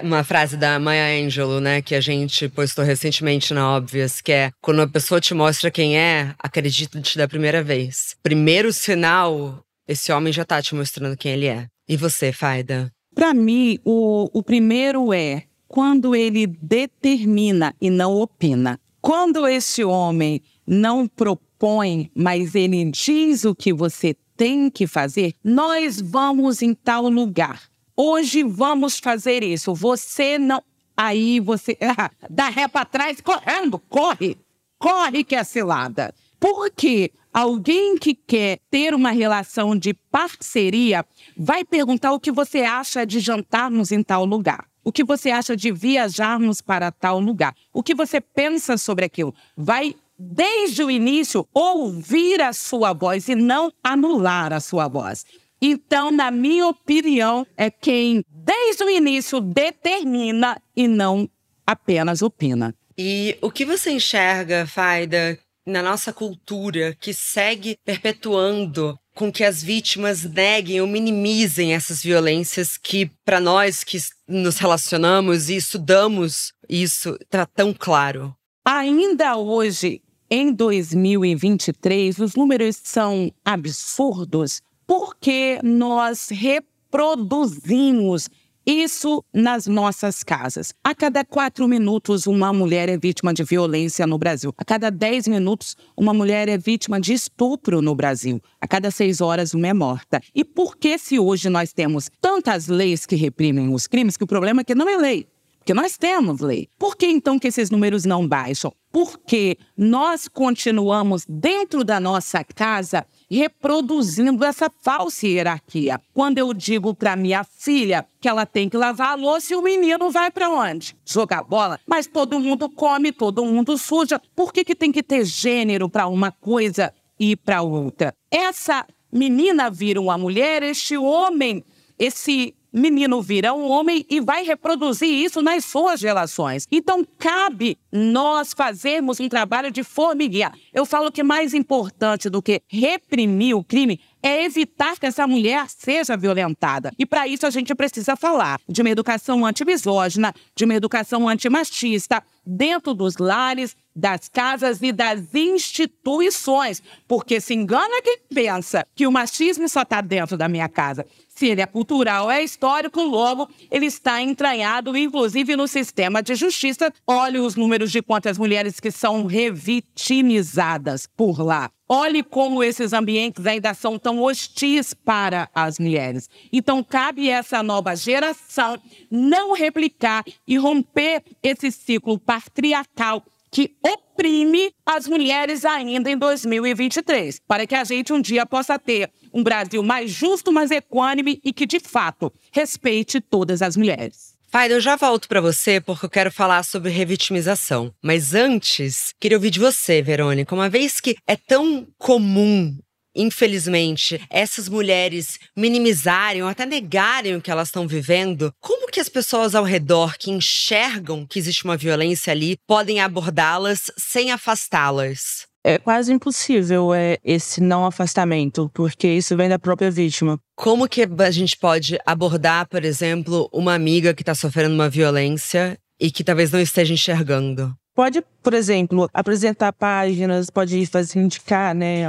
uma 0.00 0.22
frase 0.22 0.56
da 0.56 0.78
Maya 0.78 1.26
Angelou, 1.26 1.60
né, 1.60 1.82
que 1.82 1.96
a 1.96 2.00
gente 2.00 2.48
postou 2.48 2.84
recentemente 2.84 3.52
na 3.52 3.68
Óbvias, 3.68 4.20
que 4.20 4.30
é 4.30 4.52
quando 4.60 4.82
a 4.82 4.86
pessoa 4.86 5.20
te 5.20 5.34
mostra 5.34 5.72
quem 5.72 5.98
é, 5.98 6.36
acredita-te 6.38 7.18
da 7.18 7.26
primeira 7.26 7.64
vez. 7.64 8.14
Primeiro 8.22 8.72
sinal, 8.72 9.64
esse 9.88 10.12
homem 10.12 10.32
já 10.32 10.44
tá 10.44 10.62
te 10.62 10.72
mostrando 10.72 11.16
quem 11.16 11.32
ele 11.32 11.46
é. 11.46 11.66
E 11.88 11.96
você, 11.96 12.30
Faida? 12.30 12.88
Para 13.12 13.34
mim, 13.34 13.76
o, 13.84 14.30
o 14.32 14.40
primeiro 14.40 15.12
é 15.12 15.42
quando 15.66 16.14
ele 16.14 16.46
determina 16.46 17.74
e 17.80 17.90
não 17.90 18.14
opina. 18.14 18.78
Quando 19.00 19.48
esse 19.48 19.82
homem 19.82 20.40
não 20.64 21.08
propõe, 21.08 22.08
mas 22.14 22.54
ele 22.54 22.84
diz 22.84 23.44
o 23.44 23.52
que 23.52 23.72
você 23.72 24.14
tem 24.42 24.68
que 24.68 24.88
fazer, 24.88 25.36
nós 25.44 26.00
vamos 26.00 26.62
em 26.62 26.74
tal 26.74 27.08
lugar. 27.08 27.62
Hoje 27.96 28.42
vamos 28.42 28.98
fazer 28.98 29.44
isso. 29.44 29.72
Você 29.72 30.36
não. 30.36 30.60
Aí 30.96 31.38
você 31.38 31.78
ah, 31.80 32.10
dá 32.28 32.48
ré 32.48 32.66
para 32.66 32.84
trás 32.84 33.20
correndo, 33.20 33.78
corre, 33.78 34.36
corre 34.80 35.22
que 35.22 35.36
é 35.36 35.44
cilada. 35.44 36.12
Porque 36.40 37.12
alguém 37.32 37.96
que 37.96 38.16
quer 38.16 38.58
ter 38.68 38.94
uma 38.94 39.12
relação 39.12 39.78
de 39.78 39.94
parceria 39.94 41.06
vai 41.36 41.64
perguntar 41.64 42.12
o 42.12 42.18
que 42.18 42.32
você 42.32 42.62
acha 42.62 43.06
de 43.06 43.20
jantarmos 43.20 43.92
em 43.92 44.02
tal 44.02 44.24
lugar. 44.24 44.66
O 44.82 44.90
que 44.90 45.04
você 45.04 45.30
acha 45.30 45.56
de 45.56 45.70
viajarmos 45.70 46.60
para 46.60 46.90
tal 46.90 47.20
lugar? 47.20 47.54
O 47.72 47.80
que 47.80 47.94
você 47.94 48.20
pensa 48.20 48.76
sobre 48.76 49.04
aquilo? 49.04 49.32
Vai 49.56 49.94
desde 50.22 50.84
o 50.84 50.90
início, 50.90 51.46
ouvir 51.52 52.40
a 52.40 52.52
sua 52.52 52.92
voz 52.92 53.28
e 53.28 53.34
não 53.34 53.72
anular 53.82 54.52
a 54.52 54.60
sua 54.60 54.86
voz. 54.86 55.24
Então, 55.60 56.10
na 56.10 56.30
minha 56.30 56.66
opinião, 56.66 57.46
é 57.56 57.70
quem 57.70 58.24
desde 58.28 58.84
o 58.84 58.90
início 58.90 59.40
determina 59.40 60.60
e 60.76 60.86
não 60.86 61.28
apenas 61.66 62.22
opina. 62.22 62.74
E 62.96 63.36
o 63.40 63.50
que 63.50 63.64
você 63.64 63.90
enxerga, 63.90 64.66
Faida, 64.66 65.38
na 65.66 65.82
nossa 65.82 66.12
cultura 66.12 66.96
que 67.00 67.14
segue 67.14 67.76
perpetuando 67.84 68.98
com 69.14 69.30
que 69.30 69.44
as 69.44 69.62
vítimas 69.62 70.24
neguem 70.24 70.80
ou 70.80 70.86
minimizem 70.86 71.74
essas 71.74 72.02
violências 72.02 72.76
que, 72.76 73.10
para 73.24 73.38
nós 73.38 73.84
que 73.84 73.98
nos 74.26 74.58
relacionamos 74.58 75.48
e 75.48 75.56
estudamos 75.56 76.52
isso, 76.68 77.16
está 77.20 77.46
tão 77.46 77.74
claro? 77.74 78.34
Ainda 78.64 79.36
hoje, 79.36 80.00
em 80.34 80.50
2023, 80.50 82.18
os 82.18 82.34
números 82.34 82.80
são 82.82 83.30
absurdos 83.44 84.62
porque 84.86 85.60
nós 85.62 86.28
reproduzimos 86.30 88.30
isso 88.64 89.22
nas 89.30 89.66
nossas 89.66 90.22
casas. 90.22 90.72
A 90.82 90.94
cada 90.94 91.22
quatro 91.22 91.68
minutos, 91.68 92.26
uma 92.26 92.50
mulher 92.50 92.88
é 92.88 92.96
vítima 92.96 93.34
de 93.34 93.44
violência 93.44 94.06
no 94.06 94.16
Brasil. 94.16 94.54
A 94.56 94.64
cada 94.64 94.90
dez 94.90 95.28
minutos, 95.28 95.76
uma 95.94 96.14
mulher 96.14 96.48
é 96.48 96.56
vítima 96.56 96.98
de 96.98 97.12
estupro 97.12 97.82
no 97.82 97.94
Brasil. 97.94 98.40
A 98.58 98.66
cada 98.66 98.90
seis 98.90 99.20
horas, 99.20 99.52
uma 99.52 99.68
é 99.68 99.74
morta. 99.74 100.18
E 100.34 100.46
por 100.46 100.78
que, 100.78 100.96
se 100.96 101.18
hoje 101.18 101.50
nós 101.50 101.74
temos 101.74 102.08
tantas 102.22 102.68
leis 102.68 103.04
que 103.04 103.16
reprimem 103.16 103.74
os 103.74 103.86
crimes, 103.86 104.16
que 104.16 104.24
o 104.24 104.26
problema 104.26 104.62
é 104.62 104.64
que 104.64 104.74
não 104.74 104.88
é 104.88 104.96
lei? 104.96 105.28
Porque 105.62 105.74
nós 105.74 105.96
temos 105.96 106.40
lei. 106.40 106.68
Por 106.76 106.96
que 106.96 107.06
então 107.06 107.38
que 107.38 107.46
esses 107.46 107.70
números 107.70 108.04
não 108.04 108.26
baixam? 108.26 108.72
Porque 108.90 109.56
nós 109.76 110.26
continuamos 110.26 111.24
dentro 111.28 111.84
da 111.84 112.00
nossa 112.00 112.42
casa 112.42 113.06
reproduzindo 113.30 114.44
essa 114.44 114.68
falsa 114.82 115.24
hierarquia. 115.24 116.00
Quando 116.12 116.38
eu 116.38 116.52
digo 116.52 116.92
para 116.92 117.14
minha 117.14 117.44
filha 117.44 118.04
que 118.20 118.28
ela 118.28 118.44
tem 118.44 118.68
que 118.68 118.76
lavar 118.76 119.10
a 119.10 119.14
louça 119.14 119.52
e 119.52 119.56
o 119.56 119.62
menino 119.62 120.10
vai 120.10 120.32
para 120.32 120.50
onde? 120.50 120.96
Jogar 121.06 121.44
bola. 121.44 121.78
Mas 121.86 122.08
todo 122.08 122.40
mundo 122.40 122.68
come, 122.68 123.12
todo 123.12 123.46
mundo 123.46 123.78
suja. 123.78 124.20
Por 124.34 124.52
que, 124.52 124.64
que 124.64 124.74
tem 124.74 124.90
que 124.90 125.02
ter 125.02 125.24
gênero 125.24 125.88
para 125.88 126.08
uma 126.08 126.32
coisa 126.32 126.92
e 127.20 127.36
para 127.36 127.62
outra? 127.62 128.12
Essa 128.28 128.84
menina 129.12 129.70
vira 129.70 130.00
uma 130.00 130.18
mulher, 130.18 130.64
este 130.64 130.96
homem, 130.96 131.62
esse 131.96 132.52
menino 132.72 133.20
vira 133.20 133.52
um 133.52 133.68
homem 133.68 134.06
e 134.08 134.20
vai 134.20 134.44
reproduzir 134.44 135.08
isso 135.08 135.42
nas 135.42 135.64
suas 135.64 136.00
relações. 136.00 136.66
Então, 136.70 137.06
cabe 137.18 137.78
nós 137.90 138.52
fazermos 138.52 139.20
um 139.20 139.28
trabalho 139.28 139.70
de 139.70 139.82
formiguinha. 139.82 140.52
Eu 140.72 140.86
falo 140.86 141.12
que 141.12 141.22
mais 141.22 141.52
importante 141.52 142.30
do 142.30 142.40
que 142.40 142.62
reprimir 142.68 143.54
o 143.54 143.62
crime 143.62 144.00
é 144.22 144.44
evitar 144.44 144.98
que 144.98 145.06
essa 145.06 145.26
mulher 145.26 145.66
seja 145.68 146.16
violentada. 146.16 146.92
E 146.98 147.04
para 147.04 147.26
isso 147.26 147.46
a 147.46 147.50
gente 147.50 147.74
precisa 147.74 148.14
falar 148.14 148.60
de 148.68 148.80
uma 148.80 148.90
educação 148.90 149.44
antimisógina, 149.44 150.32
de 150.54 150.64
uma 150.64 150.74
educação 150.74 151.28
antimachista, 151.28 152.22
dentro 152.46 152.94
dos 152.94 153.16
lares, 153.16 153.76
das 153.94 154.28
casas 154.28 154.80
e 154.80 154.92
das 154.92 155.34
instituições. 155.34 156.82
Porque 157.06 157.40
se 157.40 157.54
engana 157.54 158.00
quem 158.02 158.18
pensa 158.32 158.86
que 158.94 159.06
o 159.06 159.12
machismo 159.12 159.68
só 159.68 159.82
está 159.82 160.00
dentro 160.00 160.36
da 160.36 160.48
minha 160.48 160.68
casa. 160.68 161.04
Se 161.42 161.48
ele 161.48 161.60
é 161.60 161.66
cultural, 161.66 162.30
é 162.30 162.40
histórico, 162.40 163.02
logo 163.02 163.50
ele 163.68 163.86
está 163.86 164.22
entranhado, 164.22 164.96
inclusive 164.96 165.56
no 165.56 165.66
sistema 165.66 166.22
de 166.22 166.36
justiça. 166.36 166.92
Olhe 167.04 167.40
os 167.40 167.56
números 167.56 167.90
de 167.90 168.00
quantas 168.00 168.38
mulheres 168.38 168.78
que 168.78 168.92
são 168.92 169.26
revitimizadas 169.26 171.08
por 171.16 171.40
lá. 171.40 171.68
Olhe 171.88 172.22
como 172.22 172.62
esses 172.62 172.92
ambientes 172.92 173.44
ainda 173.44 173.74
são 173.74 173.98
tão 173.98 174.20
hostis 174.22 174.94
para 174.94 175.48
as 175.52 175.80
mulheres. 175.80 176.30
Então, 176.52 176.80
cabe 176.80 177.28
essa 177.28 177.60
nova 177.60 177.96
geração 177.96 178.80
não 179.10 179.52
replicar 179.52 180.22
e 180.46 180.56
romper 180.56 181.24
esse 181.42 181.72
ciclo 181.72 182.20
patriarcal 182.20 183.24
que 183.50 183.76
oprime 183.82 184.72
as 184.86 185.08
mulheres 185.08 185.64
ainda 185.64 186.08
em 186.08 186.16
2023, 186.16 187.40
para 187.46 187.66
que 187.66 187.74
a 187.74 187.82
gente 187.82 188.12
um 188.12 188.20
dia 188.20 188.46
possa 188.46 188.78
ter 188.78 189.10
um 189.32 189.42
Brasil 189.42 189.82
mais 189.82 190.10
justo, 190.10 190.52
mais 190.52 190.70
equânime 190.70 191.40
e 191.44 191.52
que, 191.52 191.66
de 191.66 191.80
fato, 191.80 192.32
respeite 192.52 193.20
todas 193.20 193.62
as 193.62 193.76
mulheres. 193.76 194.32
Pai, 194.50 194.70
eu 194.70 194.80
já 194.80 194.96
volto 194.96 195.28
para 195.28 195.40
você 195.40 195.80
porque 195.80 196.04
eu 196.04 196.10
quero 196.10 196.30
falar 196.30 196.62
sobre 196.62 196.90
revitimização. 196.90 197.90
Mas 198.02 198.34
antes, 198.34 199.14
queria 199.18 199.38
ouvir 199.38 199.48
de 199.48 199.58
você, 199.58 200.02
Verônica. 200.02 200.54
Uma 200.54 200.68
vez 200.68 201.00
que 201.00 201.16
é 201.26 201.36
tão 201.36 201.86
comum 201.96 202.76
infelizmente, 203.14 204.20
essas 204.30 204.68
mulheres 204.68 205.38
minimizarem 205.56 206.42
ou 206.42 206.48
até 206.48 206.64
negarem 206.64 207.36
o 207.36 207.42
que 207.42 207.50
elas 207.50 207.68
estão 207.68 207.86
vivendo, 207.86 208.52
como 208.60 208.90
que 208.90 209.00
as 209.00 209.08
pessoas 209.08 209.54
ao 209.54 209.64
redor 209.64 210.16
que 210.16 210.30
enxergam 210.30 211.26
que 211.26 211.38
existe 211.38 211.64
uma 211.64 211.76
violência 211.76 212.32
ali 212.32 212.56
podem 212.66 213.00
abordá-las 213.00 213.90
sem 213.98 214.30
afastá-las? 214.30 215.46
É 215.64 215.78
quase 215.78 216.12
impossível 216.12 216.92
é, 216.92 217.18
esse 217.24 217.60
não 217.60 217.86
afastamento, 217.86 218.70
porque 218.74 219.06
isso 219.06 219.36
vem 219.36 219.48
da 219.48 219.58
própria 219.58 219.90
vítima. 219.90 220.38
Como 220.56 220.88
que 220.88 221.02
a 221.02 221.30
gente 221.30 221.56
pode 221.56 221.98
abordar, 222.04 222.68
por 222.68 222.84
exemplo, 222.84 223.48
uma 223.52 223.74
amiga 223.74 224.12
que 224.12 224.22
está 224.22 224.34
sofrendo 224.34 224.74
uma 224.74 224.88
violência 224.88 225.78
e 226.00 226.10
que 226.10 226.24
talvez 226.24 226.50
não 226.50 226.60
esteja 226.60 226.92
enxergando? 226.92 227.72
Pode, 227.94 228.24
por 228.42 228.54
exemplo, 228.54 229.08
apresentar 229.12 229.72
páginas, 229.72 230.50
pode 230.50 230.84
fazer 230.86 231.20
indicar 231.20 231.74
né, 231.74 232.06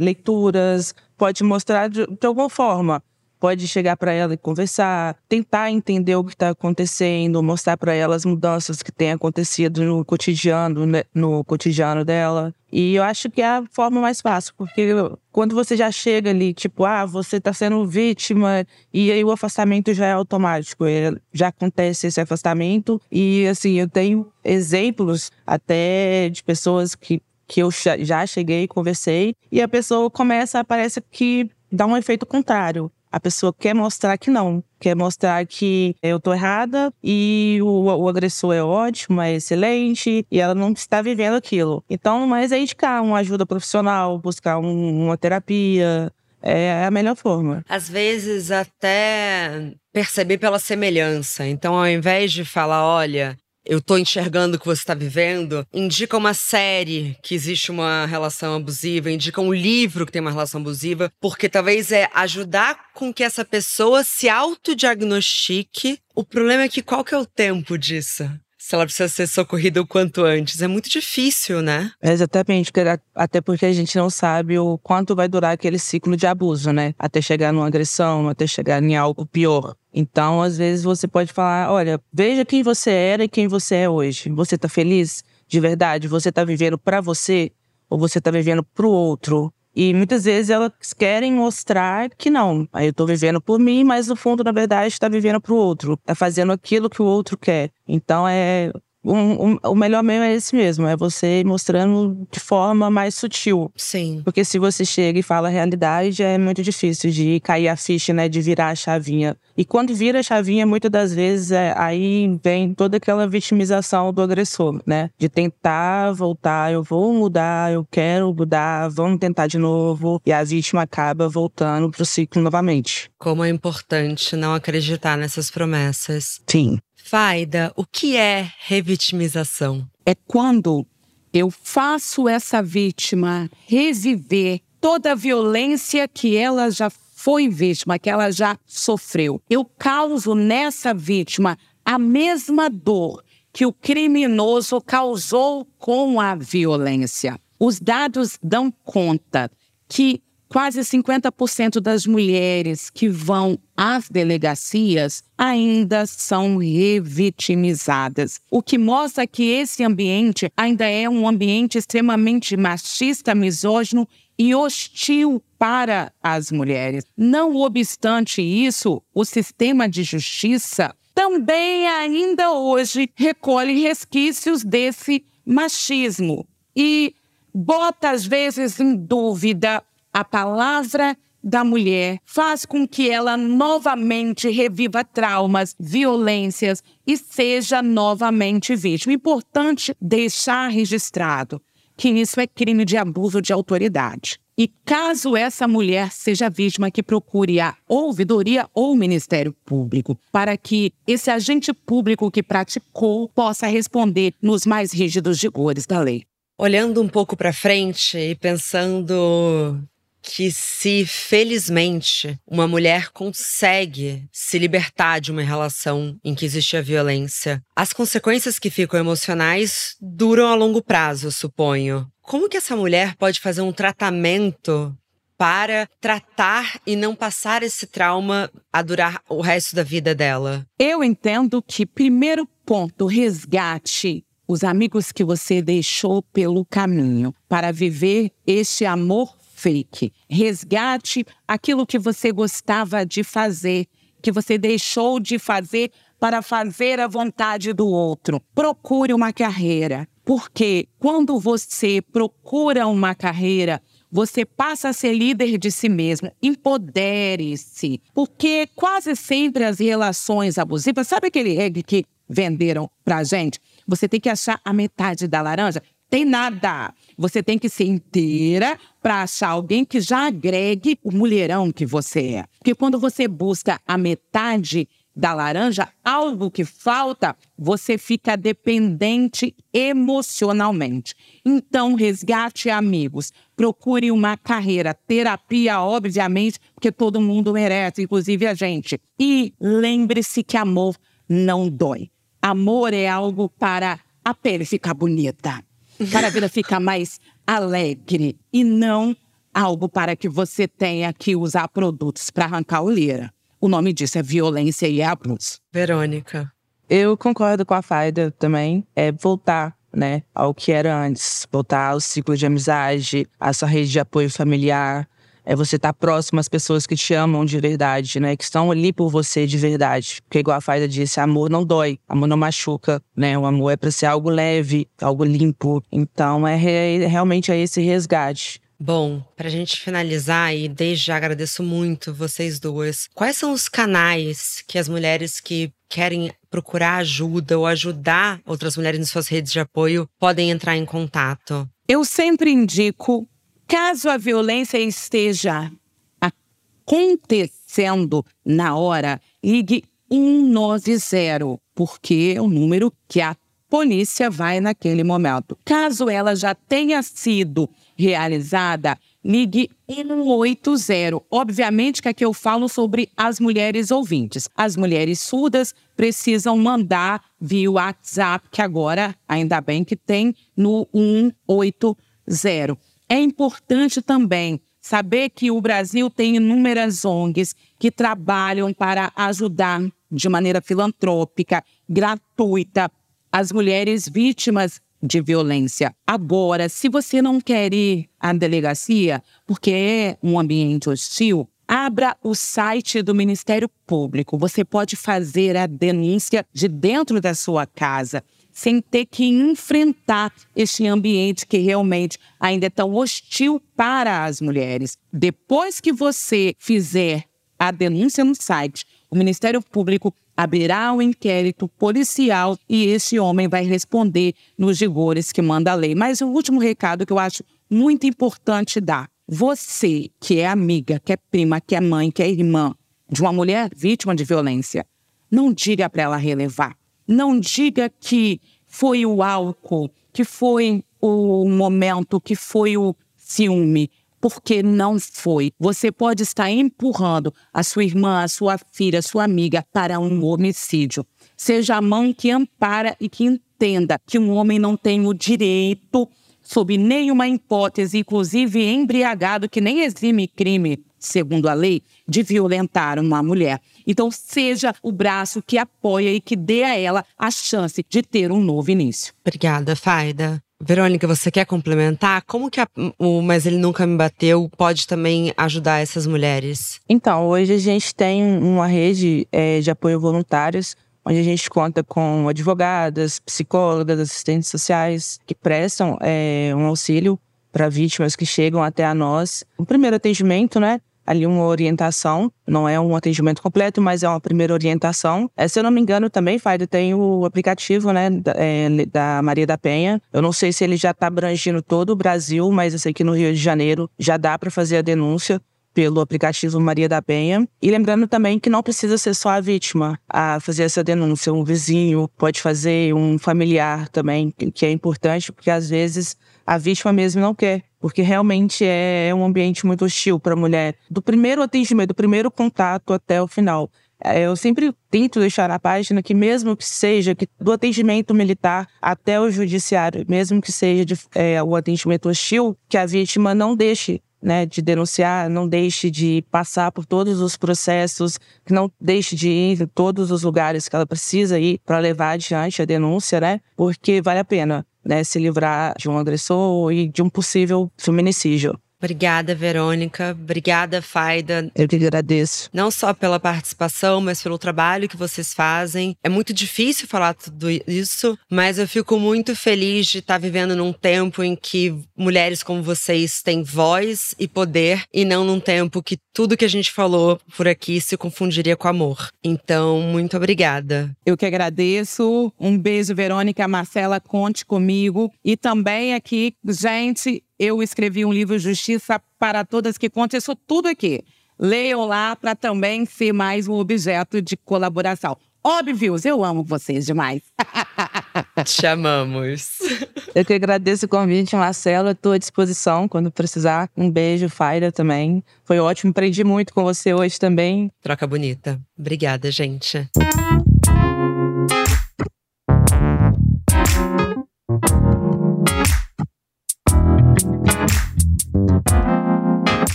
leituras, 0.00 0.94
pode 1.16 1.42
mostrar 1.42 1.88
de, 1.88 2.06
de 2.06 2.26
alguma 2.26 2.50
forma 2.50 3.02
pode 3.42 3.66
chegar 3.66 3.96
para 3.96 4.12
ela 4.12 4.34
e 4.34 4.36
conversar, 4.36 5.16
tentar 5.28 5.68
entender 5.68 6.14
o 6.14 6.22
que 6.22 6.32
está 6.32 6.50
acontecendo, 6.50 7.42
mostrar 7.42 7.76
para 7.76 7.92
ela 7.92 8.14
as 8.14 8.24
mudanças 8.24 8.84
que 8.84 8.92
têm 8.92 9.10
acontecido 9.10 9.82
no 9.82 10.04
cotidiano, 10.04 10.86
né, 10.86 11.02
no 11.12 11.42
cotidiano 11.42 12.04
dela. 12.04 12.54
E 12.70 12.94
eu 12.94 13.02
acho 13.02 13.28
que 13.28 13.42
é 13.42 13.46
a 13.46 13.64
forma 13.72 14.00
mais 14.00 14.20
fácil, 14.20 14.54
porque 14.56 14.90
quando 15.32 15.56
você 15.56 15.76
já 15.76 15.90
chega 15.90 16.30
ali, 16.30 16.54
tipo, 16.54 16.84
ah, 16.84 17.04
você 17.04 17.38
está 17.38 17.52
sendo 17.52 17.84
vítima, 17.84 18.64
e 18.94 19.10
aí 19.10 19.24
o 19.24 19.32
afastamento 19.32 19.92
já 19.92 20.06
é 20.06 20.12
automático, 20.12 20.86
é, 20.86 21.10
já 21.32 21.48
acontece 21.48 22.06
esse 22.06 22.20
afastamento. 22.20 23.02
E 23.10 23.44
assim, 23.48 23.72
eu 23.72 23.88
tenho 23.88 24.32
exemplos 24.44 25.32
até 25.44 26.28
de 26.28 26.44
pessoas 26.44 26.94
que 26.94 27.20
que 27.48 27.60
eu 27.60 27.70
já 27.70 28.24
cheguei, 28.24 28.66
conversei, 28.66 29.34
e 29.50 29.60
a 29.60 29.68
pessoa 29.68 30.08
começa, 30.08 30.64
parece 30.64 31.02
que 31.10 31.50
dá 31.70 31.84
um 31.84 31.94
efeito 31.94 32.24
contrário 32.24 32.90
a 33.12 33.20
pessoa 33.20 33.52
quer 33.52 33.74
mostrar 33.74 34.16
que 34.16 34.30
não. 34.30 34.64
Quer 34.80 34.96
mostrar 34.96 35.46
que 35.46 35.94
eu 36.02 36.18
tô 36.18 36.32
errada 36.32 36.92
e 37.04 37.60
o, 37.62 37.84
o 37.84 38.08
agressor 38.08 38.54
é 38.54 38.62
ótimo, 38.62 39.20
é 39.20 39.34
excelente 39.34 40.26
e 40.30 40.40
ela 40.40 40.54
não 40.54 40.72
está 40.72 41.02
vivendo 41.02 41.34
aquilo. 41.34 41.84
Então, 41.88 42.26
mas 42.26 42.50
é 42.50 42.58
indicar 42.58 43.02
uma 43.02 43.18
ajuda 43.18 43.46
profissional, 43.46 44.18
buscar 44.18 44.58
um, 44.58 45.04
uma 45.04 45.16
terapia, 45.16 46.10
é 46.42 46.84
a 46.84 46.90
melhor 46.90 47.14
forma. 47.14 47.64
Às 47.68 47.88
vezes, 47.88 48.50
até 48.50 49.72
perceber 49.92 50.38
pela 50.38 50.58
semelhança. 50.58 51.46
Então, 51.46 51.74
ao 51.74 51.86
invés 51.86 52.32
de 52.32 52.44
falar, 52.44 52.84
olha, 52.84 53.36
eu 53.64 53.80
tô 53.80 53.96
enxergando 53.96 54.56
o 54.56 54.60
que 54.60 54.66
você 54.66 54.82
está 54.82 54.94
vivendo, 54.94 55.66
indica 55.72 56.16
uma 56.16 56.34
série 56.34 57.16
que 57.22 57.34
existe 57.34 57.70
uma 57.70 58.06
relação 58.06 58.56
abusiva, 58.56 59.10
indica 59.10 59.40
um 59.40 59.52
livro 59.52 60.04
que 60.04 60.12
tem 60.12 60.20
uma 60.20 60.30
relação 60.30 60.60
abusiva, 60.60 61.12
porque 61.20 61.48
talvez 61.48 61.92
é 61.92 62.08
ajudar 62.14 62.92
com 62.94 63.12
que 63.12 63.22
essa 63.22 63.44
pessoa 63.44 64.04
se 64.04 64.28
autodiagnostique. 64.28 65.98
O 66.14 66.24
problema 66.24 66.64
é 66.64 66.68
que 66.68 66.82
qual 66.82 67.04
que 67.04 67.14
é 67.14 67.18
o 67.18 67.26
tempo 67.26 67.78
disso? 67.78 68.28
Se 68.72 68.74
ela 68.74 68.86
precisa 68.86 69.06
ser 69.06 69.26
socorrida 69.26 69.82
o 69.82 69.86
quanto 69.86 70.24
antes. 70.24 70.62
É 70.62 70.66
muito 70.66 70.88
difícil, 70.88 71.60
né? 71.60 71.92
Exatamente, 72.02 72.72
até 73.14 73.38
porque 73.38 73.66
a 73.66 73.72
gente 73.72 73.94
não 73.98 74.08
sabe 74.08 74.58
o 74.58 74.78
quanto 74.78 75.14
vai 75.14 75.28
durar 75.28 75.52
aquele 75.52 75.78
ciclo 75.78 76.16
de 76.16 76.26
abuso, 76.26 76.72
né? 76.72 76.94
Até 76.98 77.20
chegar 77.20 77.52
numa 77.52 77.66
agressão, 77.66 78.30
até 78.30 78.46
chegar 78.46 78.82
em 78.82 78.96
algo 78.96 79.26
pior. 79.26 79.76
Então, 79.92 80.40
às 80.40 80.56
vezes 80.56 80.84
você 80.84 81.06
pode 81.06 81.30
falar, 81.34 81.70
olha, 81.70 82.00
veja 82.10 82.46
quem 82.46 82.62
você 82.62 82.90
era 82.90 83.24
e 83.24 83.28
quem 83.28 83.46
você 83.46 83.74
é 83.74 83.90
hoje. 83.90 84.30
Você 84.30 84.56
tá 84.56 84.70
feliz 84.70 85.22
de 85.46 85.60
verdade? 85.60 86.08
Você 86.08 86.32
tá 86.32 86.42
vivendo 86.42 86.78
para 86.78 87.02
você 87.02 87.52
ou 87.90 87.98
você 87.98 88.22
tá 88.22 88.30
vivendo 88.30 88.62
pro 88.62 88.88
outro? 88.88 89.52
E 89.74 89.94
muitas 89.94 90.24
vezes 90.24 90.50
elas 90.50 90.72
querem 90.96 91.32
mostrar 91.32 92.10
que 92.10 92.30
não. 92.30 92.68
Aí 92.72 92.88
eu 92.88 92.92
tô 92.92 93.06
vivendo 93.06 93.40
por 93.40 93.58
mim, 93.58 93.84
mas 93.84 94.08
no 94.08 94.16
fundo, 94.16 94.44
na 94.44 94.52
verdade, 94.52 94.88
está 94.88 95.08
vivendo 95.08 95.40
pro 95.40 95.54
outro. 95.54 95.96
Tá 96.04 96.14
fazendo 96.14 96.52
aquilo 96.52 96.90
que 96.90 97.00
o 97.00 97.06
outro 97.06 97.38
quer. 97.38 97.70
Então 97.86 98.28
é 98.28 98.70
um, 99.04 99.50
um, 99.50 99.58
o 99.64 99.74
melhor 99.74 100.02
meio 100.02 100.22
é 100.22 100.32
esse 100.32 100.54
mesmo, 100.54 100.86
é 100.86 100.96
você 100.96 101.42
mostrando 101.44 102.26
de 102.30 102.38
forma 102.38 102.90
mais 102.90 103.14
sutil. 103.14 103.70
Sim. 103.76 104.22
Porque 104.24 104.44
se 104.44 104.58
você 104.58 104.84
chega 104.84 105.18
e 105.18 105.22
fala 105.22 105.48
a 105.48 105.50
realidade, 105.50 106.22
é 106.22 106.38
muito 106.38 106.62
difícil 106.62 107.10
de 107.10 107.40
cair 107.40 107.68
a 107.68 107.76
ficha, 107.76 108.12
né? 108.12 108.28
De 108.28 108.40
virar 108.40 108.68
a 108.68 108.74
chavinha. 108.74 109.36
E 109.56 109.64
quando 109.64 109.94
vira 109.94 110.20
a 110.20 110.22
chavinha, 110.22 110.66
muitas 110.66 110.90
das 110.90 111.12
vezes, 111.12 111.50
é, 111.50 111.74
aí 111.76 112.38
vem 112.42 112.74
toda 112.74 112.96
aquela 112.96 113.26
vitimização 113.26 114.12
do 114.12 114.22
agressor, 114.22 114.80
né? 114.86 115.10
De 115.18 115.28
tentar 115.28 116.12
voltar, 116.12 116.72
eu 116.72 116.82
vou 116.82 117.12
mudar, 117.12 117.72
eu 117.72 117.86
quero 117.90 118.32
mudar, 118.32 118.88
vamos 118.88 119.18
tentar 119.18 119.46
de 119.46 119.58
novo. 119.58 120.20
E 120.24 120.32
a 120.32 120.44
vítima 120.44 120.82
acaba 120.82 121.28
voltando 121.28 121.90
pro 121.90 122.06
ciclo 122.06 122.40
novamente. 122.40 123.10
Como 123.18 123.44
é 123.44 123.48
importante 123.48 124.36
não 124.36 124.54
acreditar 124.54 125.16
nessas 125.16 125.50
promessas. 125.50 126.40
Sim. 126.46 126.78
Faida, 127.12 127.70
o 127.76 127.84
que 127.84 128.16
é 128.16 128.50
revitimização? 128.60 129.86
É 130.06 130.14
quando 130.14 130.86
eu 131.30 131.50
faço 131.50 132.26
essa 132.26 132.62
vítima 132.62 133.50
reviver 133.66 134.62
toda 134.80 135.12
a 135.12 135.14
violência 135.14 136.08
que 136.08 136.34
ela 136.38 136.70
já 136.70 136.88
foi 136.88 137.50
vítima, 137.50 137.98
que 137.98 138.08
ela 138.08 138.30
já 138.30 138.58
sofreu. 138.64 139.42
Eu 139.50 139.62
causo 139.62 140.34
nessa 140.34 140.94
vítima 140.94 141.58
a 141.84 141.98
mesma 141.98 142.70
dor 142.70 143.22
que 143.52 143.66
o 143.66 143.74
criminoso 143.74 144.80
causou 144.80 145.66
com 145.78 146.18
a 146.18 146.34
violência. 146.34 147.38
Os 147.60 147.78
dados 147.78 148.38
dão 148.42 148.72
conta 148.82 149.50
que 149.86 150.22
quase 150.52 150.80
50% 150.80 151.80
das 151.80 152.06
mulheres 152.06 152.90
que 152.90 153.08
vão 153.08 153.58
às 153.74 154.10
delegacias 154.10 155.24
ainda 155.36 156.04
são 156.04 156.58
revitimizadas, 156.58 158.38
o 158.50 158.62
que 158.62 158.76
mostra 158.76 159.26
que 159.26 159.44
esse 159.44 159.82
ambiente 159.82 160.52
ainda 160.54 160.86
é 160.86 161.08
um 161.08 161.26
ambiente 161.26 161.78
extremamente 161.78 162.54
machista, 162.54 163.34
misógino 163.34 164.06
e 164.38 164.54
hostil 164.54 165.42
para 165.58 166.12
as 166.22 166.52
mulheres. 166.52 167.04
Não 167.16 167.56
obstante 167.56 168.42
isso, 168.42 169.02
o 169.14 169.24
sistema 169.24 169.88
de 169.88 170.02
justiça 170.02 170.94
também 171.14 171.88
ainda 171.88 172.52
hoje 172.52 173.08
recolhe 173.14 173.80
resquícios 173.80 174.62
desse 174.62 175.24
machismo 175.46 176.46
e 176.76 177.14
bota 177.54 178.10
às 178.10 178.26
vezes 178.26 178.78
em 178.78 178.94
dúvida 178.94 179.82
a 180.12 180.24
palavra 180.24 181.16
da 181.42 181.64
mulher 181.64 182.18
faz 182.24 182.64
com 182.64 182.86
que 182.86 183.10
ela 183.10 183.36
novamente 183.36 184.48
reviva 184.48 185.04
traumas, 185.04 185.74
violências 185.78 186.82
e 187.06 187.16
seja 187.16 187.82
novamente 187.82 188.76
vítima. 188.76 189.12
Importante 189.12 189.96
deixar 190.00 190.68
registrado 190.68 191.60
que 191.96 192.08
isso 192.08 192.40
é 192.40 192.46
crime 192.46 192.84
de 192.84 192.96
abuso 192.96 193.40
de 193.40 193.52
autoridade. 193.52 194.38
E 194.56 194.68
caso 194.84 195.36
essa 195.36 195.66
mulher 195.66 196.10
seja 196.10 196.50
vítima, 196.50 196.90
que 196.90 197.02
procure 197.02 197.58
a 197.58 197.74
ouvidoria 197.88 198.68
ou 198.74 198.92
o 198.92 198.96
Ministério 198.96 199.54
Público, 199.64 200.18
para 200.30 200.56
que 200.56 200.92
esse 201.06 201.30
agente 201.30 201.72
público 201.72 202.30
que 202.30 202.42
praticou 202.42 203.28
possa 203.28 203.66
responder 203.66 204.34
nos 204.42 204.66
mais 204.66 204.92
rígidos 204.92 205.40
rigores 205.42 205.86
da 205.86 206.00
lei. 206.00 206.24
Olhando 206.58 207.00
um 207.00 207.08
pouco 207.08 207.36
para 207.36 207.52
frente 207.52 208.18
e 208.18 208.34
pensando 208.34 209.82
que 210.22 210.52
se 210.52 211.04
felizmente 211.04 212.38
uma 212.46 212.68
mulher 212.68 213.10
consegue 213.10 214.24
se 214.30 214.58
libertar 214.58 215.20
de 215.20 215.32
uma 215.32 215.42
relação 215.42 216.16
em 216.24 216.34
que 216.34 216.44
existia 216.44 216.80
violência, 216.80 217.62
as 217.74 217.92
consequências 217.92 218.58
que 218.58 218.70
ficam 218.70 218.98
emocionais 218.98 219.96
duram 220.00 220.46
a 220.46 220.54
longo 220.54 220.82
prazo, 220.82 221.32
suponho. 221.32 222.08
Como 222.22 222.48
que 222.48 222.56
essa 222.56 222.76
mulher 222.76 223.16
pode 223.16 223.40
fazer 223.40 223.62
um 223.62 223.72
tratamento 223.72 224.96
para 225.36 225.88
tratar 226.00 226.80
e 226.86 226.94
não 226.94 227.16
passar 227.16 227.64
esse 227.64 227.84
trauma 227.86 228.48
a 228.72 228.80
durar 228.80 229.20
o 229.28 229.40
resto 229.40 229.74
da 229.74 229.82
vida 229.82 230.14
dela? 230.14 230.64
Eu 230.78 231.02
entendo 231.02 231.60
que 231.60 231.84
primeiro 231.84 232.46
ponto, 232.64 233.06
resgate 233.06 234.24
os 234.46 234.62
amigos 234.62 235.10
que 235.10 235.24
você 235.24 235.60
deixou 235.60 236.22
pelo 236.22 236.64
caminho 236.64 237.34
para 237.48 237.72
viver 237.72 238.30
este 238.46 238.84
amor 238.84 239.36
fake. 239.62 240.12
Resgate 240.28 241.24
aquilo 241.46 241.86
que 241.86 241.98
você 241.98 242.32
gostava 242.32 243.06
de 243.06 243.22
fazer, 243.22 243.86
que 244.20 244.32
você 244.32 244.58
deixou 244.58 245.20
de 245.20 245.38
fazer 245.38 245.92
para 246.18 246.42
fazer 246.42 246.98
a 246.98 247.06
vontade 247.06 247.72
do 247.72 247.86
outro. 247.86 248.40
Procure 248.54 249.14
uma 249.14 249.32
carreira, 249.32 250.08
porque 250.24 250.88
quando 250.98 251.38
você 251.38 252.02
procura 252.02 252.86
uma 252.86 253.14
carreira, 253.14 253.80
você 254.10 254.44
passa 254.44 254.88
a 254.88 254.92
ser 254.92 255.14
líder 255.14 255.56
de 255.58 255.70
si 255.70 255.88
mesmo. 255.88 256.30
Empodere-se. 256.42 258.00
Porque 258.12 258.68
quase 258.74 259.16
sempre 259.16 259.64
as 259.64 259.78
relações 259.78 260.58
abusivas, 260.58 261.08
sabe 261.08 261.28
aquele 261.28 261.54
reggae 261.54 261.82
que 261.82 262.04
venderam 262.28 262.90
pra 263.04 263.24
gente? 263.24 263.58
Você 263.86 264.08
tem 264.08 264.20
que 264.20 264.28
achar 264.28 264.60
a 264.64 264.72
metade 264.72 265.26
da 265.26 265.40
laranja 265.40 265.82
tem 266.12 266.26
nada. 266.26 266.92
Você 267.16 267.42
tem 267.42 267.58
que 267.58 267.70
ser 267.70 267.84
inteira 267.84 268.78
para 269.00 269.22
achar 269.22 269.48
alguém 269.48 269.82
que 269.82 269.98
já 269.98 270.26
agregue 270.26 270.98
o 271.02 271.10
mulherão 271.10 271.72
que 271.72 271.86
você 271.86 272.34
é. 272.34 272.44
Porque 272.58 272.74
quando 272.74 273.00
você 273.00 273.26
busca 273.26 273.80
a 273.86 273.96
metade 273.96 274.86
da 275.16 275.32
laranja, 275.32 275.88
algo 276.04 276.50
que 276.50 276.66
falta, 276.66 277.34
você 277.56 277.96
fica 277.96 278.36
dependente 278.36 279.56
emocionalmente. 279.72 281.14
Então, 281.46 281.94
resgate 281.94 282.68
amigos, 282.68 283.32
procure 283.56 284.10
uma 284.10 284.36
carreira, 284.36 284.92
terapia, 284.92 285.80
obviamente, 285.80 286.58
porque 286.74 286.92
todo 286.92 287.22
mundo 287.22 287.54
merece, 287.54 288.02
inclusive 288.02 288.46
a 288.46 288.52
gente. 288.52 289.00
E 289.18 289.54
lembre-se 289.58 290.42
que 290.42 290.58
amor 290.58 290.94
não 291.26 291.70
dói. 291.70 292.10
Amor 292.42 292.92
é 292.92 293.08
algo 293.08 293.48
para 293.48 293.98
a 294.22 294.34
pele 294.34 294.66
ficar 294.66 294.92
bonita 294.92 295.64
para 296.06 296.28
a 296.28 296.30
vida 296.30 296.48
ficar 296.48 296.80
mais 296.80 297.20
alegre 297.46 298.38
e 298.52 298.64
não 298.64 299.16
algo 299.52 299.88
para 299.88 300.16
que 300.16 300.28
você 300.28 300.66
tenha 300.66 301.12
que 301.12 301.36
usar 301.36 301.68
produtos 301.68 302.30
para 302.30 302.46
arrancar 302.46 302.82
olheira. 302.82 303.32
O 303.60 303.68
nome 303.68 303.92
disso 303.92 304.18
é 304.18 304.22
violência 304.22 304.88
e 304.88 305.02
abuso. 305.02 305.58
Verônica. 305.72 306.50
Eu 306.88 307.16
concordo 307.16 307.64
com 307.64 307.74
a 307.74 307.82
Faida 307.82 308.30
também. 308.32 308.86
É 308.94 309.12
voltar 309.12 309.76
né, 309.94 310.22
ao 310.34 310.54
que 310.54 310.72
era 310.72 310.96
antes. 310.96 311.46
Voltar 311.50 311.92
ao 311.92 312.00
ciclo 312.00 312.36
de 312.36 312.46
amizade, 312.46 313.26
à 313.38 313.52
sua 313.52 313.68
rede 313.68 313.90
de 313.90 314.00
apoio 314.00 314.30
familiar, 314.30 315.08
é 315.44 315.54
você 315.54 315.76
estar 315.76 315.92
tá 315.92 315.98
próximo 315.98 316.40
às 316.40 316.48
pessoas 316.48 316.86
que 316.86 316.96
te 316.96 317.14
amam 317.14 317.44
de 317.44 317.58
verdade, 317.60 318.20
né? 318.20 318.36
Que 318.36 318.44
estão 318.44 318.70
ali 318.70 318.92
por 318.92 319.10
você 319.10 319.46
de 319.46 319.58
verdade. 319.58 320.20
Porque, 320.22 320.38
igual 320.38 320.56
a 320.56 320.60
Faida 320.60 320.88
disse, 320.88 321.20
amor 321.20 321.50
não 321.50 321.64
dói, 321.64 321.98
amor 322.08 322.26
não 322.26 322.36
machuca, 322.36 323.02
né? 323.16 323.36
O 323.38 323.46
amor 323.46 323.70
é 323.70 323.76
para 323.76 323.90
ser 323.90 324.06
algo 324.06 324.30
leve, 324.30 324.88
algo 325.00 325.24
limpo. 325.24 325.82
Então, 325.90 326.46
é, 326.46 326.54
é 326.54 327.06
realmente 327.06 327.50
é 327.50 327.58
esse 327.58 327.80
resgate. 327.80 328.60
Bom, 328.84 329.22
para 329.36 329.46
a 329.46 329.50
gente 329.50 329.78
finalizar, 329.78 330.52
e 330.56 330.68
desde 330.68 331.06
já 331.06 331.16
agradeço 331.16 331.62
muito 331.62 332.12
vocês 332.12 332.58
duas, 332.58 333.08
quais 333.14 333.36
são 333.36 333.52
os 333.52 333.68
canais 333.68 334.64
que 334.66 334.76
as 334.76 334.88
mulheres 334.88 335.38
que 335.38 335.72
querem 335.88 336.32
procurar 336.50 336.96
ajuda 336.96 337.56
ou 337.56 337.64
ajudar 337.64 338.40
outras 338.44 338.76
mulheres 338.76 338.98
em 338.98 339.04
suas 339.04 339.28
redes 339.28 339.52
de 339.52 339.60
apoio 339.60 340.08
podem 340.18 340.50
entrar 340.50 340.76
em 340.76 340.84
contato? 340.84 341.68
Eu 341.86 342.04
sempre 342.04 342.50
indico, 342.50 343.28
caso 343.72 344.10
a 344.10 344.18
violência 344.18 344.76
esteja 344.76 345.72
acontecendo 346.20 348.22
na 348.44 348.76
hora, 348.76 349.18
ligue 349.42 349.84
190, 350.10 351.58
porque 351.74 352.34
é 352.36 352.42
o 352.42 352.48
número 352.48 352.92
que 353.08 353.22
a 353.22 353.34
polícia 353.70 354.28
vai 354.28 354.60
naquele 354.60 355.02
momento. 355.02 355.56
Caso 355.64 356.10
ela 356.10 356.36
já 356.36 356.54
tenha 356.54 357.02
sido 357.02 357.66
realizada, 357.96 358.98
ligue 359.24 359.70
180. 359.88 361.22
Obviamente 361.30 362.02
que 362.02 362.10
aqui 362.10 362.26
eu 362.26 362.34
falo 362.34 362.68
sobre 362.68 363.08
as 363.16 363.40
mulheres 363.40 363.90
ouvintes. 363.90 364.50
As 364.54 364.76
mulheres 364.76 365.18
surdas 365.18 365.74
precisam 365.96 366.58
mandar 366.58 367.24
via 367.40 367.70
WhatsApp, 367.70 368.46
que 368.50 368.60
agora, 368.60 369.16
ainda 369.26 369.62
bem 369.62 369.82
que 369.82 369.96
tem 369.96 370.34
no 370.54 370.86
180. 370.92 372.91
É 373.12 373.20
importante 373.20 374.00
também 374.00 374.58
saber 374.80 375.28
que 375.28 375.50
o 375.50 375.60
Brasil 375.60 376.08
tem 376.08 376.36
inúmeras 376.36 377.04
ONGs 377.04 377.54
que 377.78 377.90
trabalham 377.90 378.72
para 378.72 379.12
ajudar 379.14 379.82
de 380.10 380.30
maneira 380.30 380.62
filantrópica, 380.62 381.62
gratuita, 381.86 382.90
as 383.30 383.52
mulheres 383.52 384.08
vítimas 384.08 384.80
de 385.02 385.20
violência. 385.20 385.94
Agora, 386.06 386.70
se 386.70 386.88
você 386.88 387.20
não 387.20 387.38
quer 387.38 387.74
ir 387.74 388.08
à 388.18 388.32
delegacia 388.32 389.22
porque 389.46 389.72
é 389.72 390.18
um 390.22 390.38
ambiente 390.38 390.88
hostil, 390.88 391.46
abra 391.68 392.16
o 392.22 392.34
site 392.34 393.02
do 393.02 393.14
Ministério 393.14 393.68
Público. 393.86 394.38
Você 394.38 394.64
pode 394.64 394.96
fazer 394.96 395.54
a 395.54 395.66
denúncia 395.66 396.46
de 396.50 396.66
dentro 396.66 397.20
da 397.20 397.34
sua 397.34 397.66
casa, 397.66 398.24
sem 398.52 398.80
ter 398.80 399.06
que 399.06 399.24
enfrentar 399.24 400.32
este 400.54 400.86
ambiente 400.86 401.46
que 401.46 401.58
realmente 401.58 402.18
ainda 402.38 402.66
é 402.66 402.70
tão 402.70 402.94
hostil 402.94 403.60
para 403.76 404.24
as 404.24 404.40
mulheres. 404.40 404.98
Depois 405.12 405.80
que 405.80 405.92
você 405.92 406.54
fizer 406.58 407.24
a 407.58 407.70
denúncia 407.70 408.24
no 408.24 408.34
site, 408.34 408.84
o 409.10 409.16
Ministério 409.16 409.62
Público 409.62 410.14
abrirá 410.36 410.92
um 410.92 411.00
inquérito 411.00 411.68
policial 411.68 412.58
e 412.68 412.86
esse 412.86 413.18
homem 413.18 413.48
vai 413.48 413.64
responder 413.64 414.34
nos 414.58 414.80
rigores 414.80 415.32
que 415.32 415.42
manda 415.42 415.72
a 415.72 415.74
lei. 415.74 415.94
Mas 415.94 416.20
o 416.20 416.28
último 416.28 416.60
recado 416.60 417.06
que 417.06 417.12
eu 417.12 417.18
acho 417.18 417.44
muito 417.70 418.06
importante 418.06 418.80
dar: 418.80 419.08
você 419.28 420.10
que 420.20 420.40
é 420.40 420.46
amiga, 420.46 421.00
que 421.04 421.12
é 421.12 421.16
prima, 421.16 421.60
que 421.60 421.74
é 421.74 421.80
mãe, 421.80 422.10
que 422.10 422.22
é 422.22 422.30
irmã 422.30 422.74
de 423.08 423.20
uma 423.20 423.32
mulher 423.32 423.70
vítima 423.74 424.14
de 424.14 424.24
violência, 424.24 424.86
não 425.30 425.52
diga 425.52 425.88
para 425.88 426.02
ela 426.02 426.16
relevar. 426.16 426.76
Não 427.12 427.38
diga 427.38 427.90
que 428.00 428.40
foi 428.66 429.04
o 429.04 429.22
álcool, 429.22 429.90
que 430.14 430.24
foi 430.24 430.82
o 430.98 431.46
momento, 431.46 432.18
que 432.18 432.34
foi 432.34 432.76
o 432.76 432.96
ciúme 433.16 433.90
porque 434.18 434.62
não 434.62 434.98
foi. 435.00 435.50
Você 435.58 435.90
pode 435.90 436.22
estar 436.22 436.48
empurrando 436.48 437.34
a 437.52 437.64
sua 437.64 437.82
irmã, 437.82 438.22
a 438.22 438.28
sua 438.28 438.56
filha, 438.70 439.00
a 439.00 439.02
sua 439.02 439.24
amiga 439.24 439.66
para 439.72 439.98
um 439.98 440.24
homicídio. 440.24 441.04
Seja 441.36 441.74
a 441.74 441.82
mão 441.82 442.14
que 442.14 442.30
ampara 442.30 442.96
e 443.00 443.08
que 443.08 443.24
entenda 443.24 443.98
que 444.06 444.20
um 444.20 444.30
homem 444.30 444.60
não 444.60 444.76
tem 444.76 445.04
o 445.08 445.12
direito, 445.12 446.08
sob 446.40 446.78
nenhuma 446.78 447.26
hipótese, 447.26 447.98
inclusive 447.98 448.64
embriagado, 448.64 449.50
que 449.50 449.60
nem 449.60 449.80
exime 449.80 450.28
crime, 450.28 450.78
segundo 451.06 451.48
a 451.48 451.54
lei, 451.54 451.82
de 452.08 452.22
violentar 452.22 452.98
uma 452.98 453.22
mulher. 453.22 453.60
Então, 453.86 454.10
seja 454.10 454.74
o 454.82 454.92
braço 454.92 455.42
que 455.42 455.58
apoia 455.58 456.12
e 456.12 456.20
que 456.20 456.36
dê 456.36 456.64
a 456.64 456.78
ela 456.78 457.04
a 457.18 457.30
chance 457.30 457.84
de 457.88 458.02
ter 458.02 458.30
um 458.30 458.40
novo 458.40 458.70
início. 458.70 459.12
Obrigada, 459.24 459.74
Faida. 459.74 460.42
Verônica, 460.64 461.08
você 461.08 461.28
quer 461.28 461.44
complementar? 461.44 462.22
Como 462.22 462.48
que 462.48 462.60
a, 462.60 462.68
o 462.96 463.20
Mas 463.20 463.46
Ele 463.46 463.56
Nunca 463.56 463.84
Me 463.84 463.96
Bateu 463.96 464.48
pode 464.56 464.86
também 464.86 465.32
ajudar 465.36 465.80
essas 465.80 466.06
mulheres? 466.06 466.80
Então, 466.88 467.26
hoje 467.26 467.52
a 467.54 467.58
gente 467.58 467.92
tem 467.92 468.22
uma 468.38 468.68
rede 468.68 469.26
é, 469.32 469.58
de 469.58 469.72
apoio 469.72 469.98
voluntários, 469.98 470.76
onde 471.04 471.18
a 471.18 471.22
gente 471.24 471.50
conta 471.50 471.82
com 471.82 472.28
advogadas, 472.28 473.18
psicólogas, 473.18 473.98
assistentes 473.98 474.48
sociais, 474.48 475.18
que 475.26 475.34
prestam 475.34 475.98
é, 476.00 476.52
um 476.56 476.66
auxílio 476.66 477.18
para 477.50 477.68
vítimas 477.68 478.14
que 478.14 478.24
chegam 478.24 478.62
até 478.62 478.84
a 478.84 478.94
nós. 478.94 479.44
O 479.58 479.66
primeiro 479.66 479.96
atendimento, 479.96 480.60
né? 480.60 480.80
Ali 481.06 481.26
uma 481.26 481.44
orientação, 481.44 482.32
não 482.46 482.68
é 482.68 482.78
um 482.78 482.94
atendimento 482.94 483.42
completo, 483.42 483.80
mas 483.80 484.02
é 484.02 484.08
uma 484.08 484.20
primeira 484.20 484.52
orientação. 484.52 485.30
É, 485.36 485.48
se 485.48 485.58
eu 485.58 485.62
não 485.62 485.70
me 485.70 485.80
engano, 485.80 486.08
também, 486.08 486.38
Faido, 486.38 486.66
tem 486.66 486.94
o 486.94 487.24
aplicativo 487.24 487.92
né, 487.92 488.10
da, 488.10 488.32
é, 488.36 488.68
da 488.86 489.20
Maria 489.22 489.46
da 489.46 489.58
Penha. 489.58 490.00
Eu 490.12 490.22
não 490.22 490.32
sei 490.32 490.52
se 490.52 490.64
ele 490.64 490.76
já 490.76 490.90
está 490.90 491.06
abrangindo 491.06 491.62
todo 491.62 491.90
o 491.90 491.96
Brasil, 491.96 492.50
mas 492.50 492.72
eu 492.72 492.78
sei 492.78 492.92
que 492.92 493.04
no 493.04 493.14
Rio 493.14 493.32
de 493.32 493.40
Janeiro 493.40 493.90
já 493.98 494.16
dá 494.16 494.38
para 494.38 494.50
fazer 494.50 494.78
a 494.78 494.82
denúncia 494.82 495.40
pelo 495.74 496.00
aplicativo 496.00 496.60
Maria 496.60 496.88
da 496.88 497.00
Penha. 497.00 497.48
E 497.60 497.70
lembrando 497.70 498.06
também 498.06 498.38
que 498.38 498.50
não 498.50 498.62
precisa 498.62 498.98
ser 498.98 499.14
só 499.14 499.30
a 499.30 499.40
vítima 499.40 499.98
a 500.08 500.38
fazer 500.40 500.64
essa 500.64 500.84
denúncia. 500.84 501.32
Um 501.32 501.44
vizinho 501.44 502.08
pode 502.16 502.40
fazer, 502.40 502.94
um 502.94 503.18
familiar 503.18 503.88
também, 503.88 504.32
que 504.54 504.66
é 504.66 504.70
importante, 504.70 505.32
porque 505.32 505.50
às 505.50 505.70
vezes 505.70 506.16
a 506.46 506.58
vítima 506.58 506.92
mesmo 506.92 507.20
não 507.20 507.34
quer, 507.34 507.62
porque 507.82 508.00
realmente 508.00 508.64
é 508.64 509.12
um 509.12 509.24
ambiente 509.24 509.66
muito 509.66 509.84
hostil 509.84 510.20
para 510.20 510.34
a 510.34 510.36
mulher, 510.36 510.76
do 510.88 511.02
primeiro 511.02 511.42
atendimento, 511.42 511.88
do 511.88 511.94
primeiro 511.94 512.30
contato 512.30 512.92
até 512.92 513.20
o 513.20 513.26
final. 513.26 513.68
É, 514.04 514.20
eu 514.22 514.36
sempre 514.36 514.72
tento 514.88 515.18
deixar 515.18 515.48
na 515.48 515.58
página 515.58 516.00
que, 516.00 516.14
mesmo 516.14 516.56
que 516.56 516.64
seja 516.64 517.12
que 517.12 517.26
do 517.40 517.50
atendimento 517.50 518.14
militar 518.14 518.68
até 518.80 519.20
o 519.20 519.28
judiciário, 519.30 520.04
mesmo 520.08 520.40
que 520.40 520.52
seja 520.52 520.84
de, 520.84 520.96
é, 521.12 521.42
o 521.42 521.56
atendimento 521.56 522.08
hostil, 522.08 522.56
que 522.68 522.78
a 522.78 522.86
vítima 522.86 523.34
não 523.34 523.56
deixe 523.56 524.00
né, 524.22 524.46
de 524.46 524.62
denunciar, 524.62 525.28
não 525.28 525.48
deixe 525.48 525.90
de 525.90 526.24
passar 526.30 526.70
por 526.70 526.86
todos 526.86 527.20
os 527.20 527.36
processos, 527.36 528.16
que 528.46 528.52
não 528.52 528.70
deixe 528.80 529.16
de 529.16 529.28
ir 529.28 529.60
em 529.60 529.66
todos 529.66 530.12
os 530.12 530.22
lugares 530.22 530.68
que 530.68 530.76
ela 530.76 530.86
precisa 530.86 531.36
ir 531.36 531.58
para 531.66 531.80
levar 531.80 532.12
adiante 532.12 532.62
a 532.62 532.64
denúncia, 532.64 533.20
né? 533.20 533.40
Porque 533.56 534.00
vale 534.00 534.20
a 534.20 534.24
pena 534.24 534.64
né, 534.84 535.04
se 535.04 535.18
livrar 535.18 535.74
de 535.78 535.88
um 535.88 535.98
agressor 535.98 536.72
e 536.72 536.88
de 536.88 537.02
um 537.02 537.08
possível 537.08 537.70
feminicídio. 537.78 538.58
Obrigada, 538.82 539.32
Verônica. 539.32 540.10
Obrigada, 540.10 540.82
Faida. 540.82 541.48
Eu 541.54 541.68
que 541.68 541.76
agradeço. 541.76 542.50
Não 542.52 542.68
só 542.68 542.92
pela 542.92 543.20
participação, 543.20 544.00
mas 544.00 544.20
pelo 544.20 544.36
trabalho 544.36 544.88
que 544.88 544.96
vocês 544.96 545.32
fazem. 545.32 545.96
É 546.02 546.08
muito 546.08 546.32
difícil 546.32 546.88
falar 546.88 547.14
tudo 547.14 547.46
isso, 547.68 548.18
mas 548.28 548.58
eu 548.58 548.66
fico 548.66 548.98
muito 548.98 549.36
feliz 549.36 549.86
de 549.86 549.98
estar 549.98 550.18
vivendo 550.18 550.56
num 550.56 550.72
tempo 550.72 551.22
em 551.22 551.36
que 551.36 551.72
mulheres 551.96 552.42
como 552.42 552.60
vocês 552.60 553.22
têm 553.22 553.44
voz 553.44 554.16
e 554.18 554.26
poder, 554.26 554.82
e 554.92 555.04
não 555.04 555.24
num 555.24 555.38
tempo 555.38 555.80
que 555.80 555.96
tudo 556.12 556.36
que 556.36 556.44
a 556.44 556.48
gente 556.48 556.72
falou 556.72 557.20
por 557.36 557.46
aqui 557.46 557.80
se 557.80 557.96
confundiria 557.96 558.56
com 558.56 558.66
amor. 558.66 559.10
Então, 559.22 559.80
muito 559.80 560.16
obrigada. 560.16 560.90
Eu 561.06 561.16
que 561.16 561.24
agradeço. 561.24 562.32
Um 562.38 562.58
beijo, 562.58 562.94
Verônica. 562.94 563.46
Marcela, 563.46 564.00
conte 564.00 564.44
comigo. 564.44 565.12
E 565.24 565.36
também 565.36 565.94
aqui, 565.94 566.34
gente, 566.48 567.22
eu 567.38 567.62
escrevi 567.62 568.04
um 568.04 568.12
livro 568.12 568.38
Justiça 568.38 569.00
para 569.18 569.44
Todas 569.44 569.78
que 569.78 569.90
conta 569.90 570.16
isso 570.16 570.34
tudo 570.34 570.68
aqui. 570.68 571.02
Leiam 571.38 571.84
lá 571.86 572.14
para 572.14 572.36
também 572.36 572.86
ser 572.86 573.12
mais 573.12 573.48
um 573.48 573.54
objeto 573.54 574.22
de 574.22 574.36
colaboração. 574.36 575.16
Óbvios, 575.44 576.04
eu 576.04 576.24
amo 576.24 576.44
vocês 576.44 576.86
demais. 576.86 577.20
Te 578.44 578.66
amamos. 578.66 579.58
Eu 580.14 580.24
que 580.24 580.34
agradeço 580.34 580.86
o 580.86 580.88
convite, 580.88 581.34
Marcelo. 581.34 581.90
Estou 581.90 582.12
à 582.12 582.18
disposição 582.18 582.86
quando 582.86 583.10
precisar. 583.10 583.68
Um 583.76 583.90
beijo, 583.90 584.28
Faira 584.28 584.70
também. 584.70 585.24
Foi 585.44 585.58
ótimo, 585.58 585.90
aprendi 585.90 586.22
muito 586.22 586.52
com 586.52 586.62
você 586.62 586.92
hoje 586.92 587.18
também. 587.18 587.72
Troca 587.80 588.06
bonita. 588.06 588.60
Obrigada, 588.78 589.30
gente. 589.30 589.88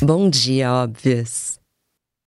Bom 0.02 0.30
dia, 0.30 0.72
óbvias! 0.72 1.60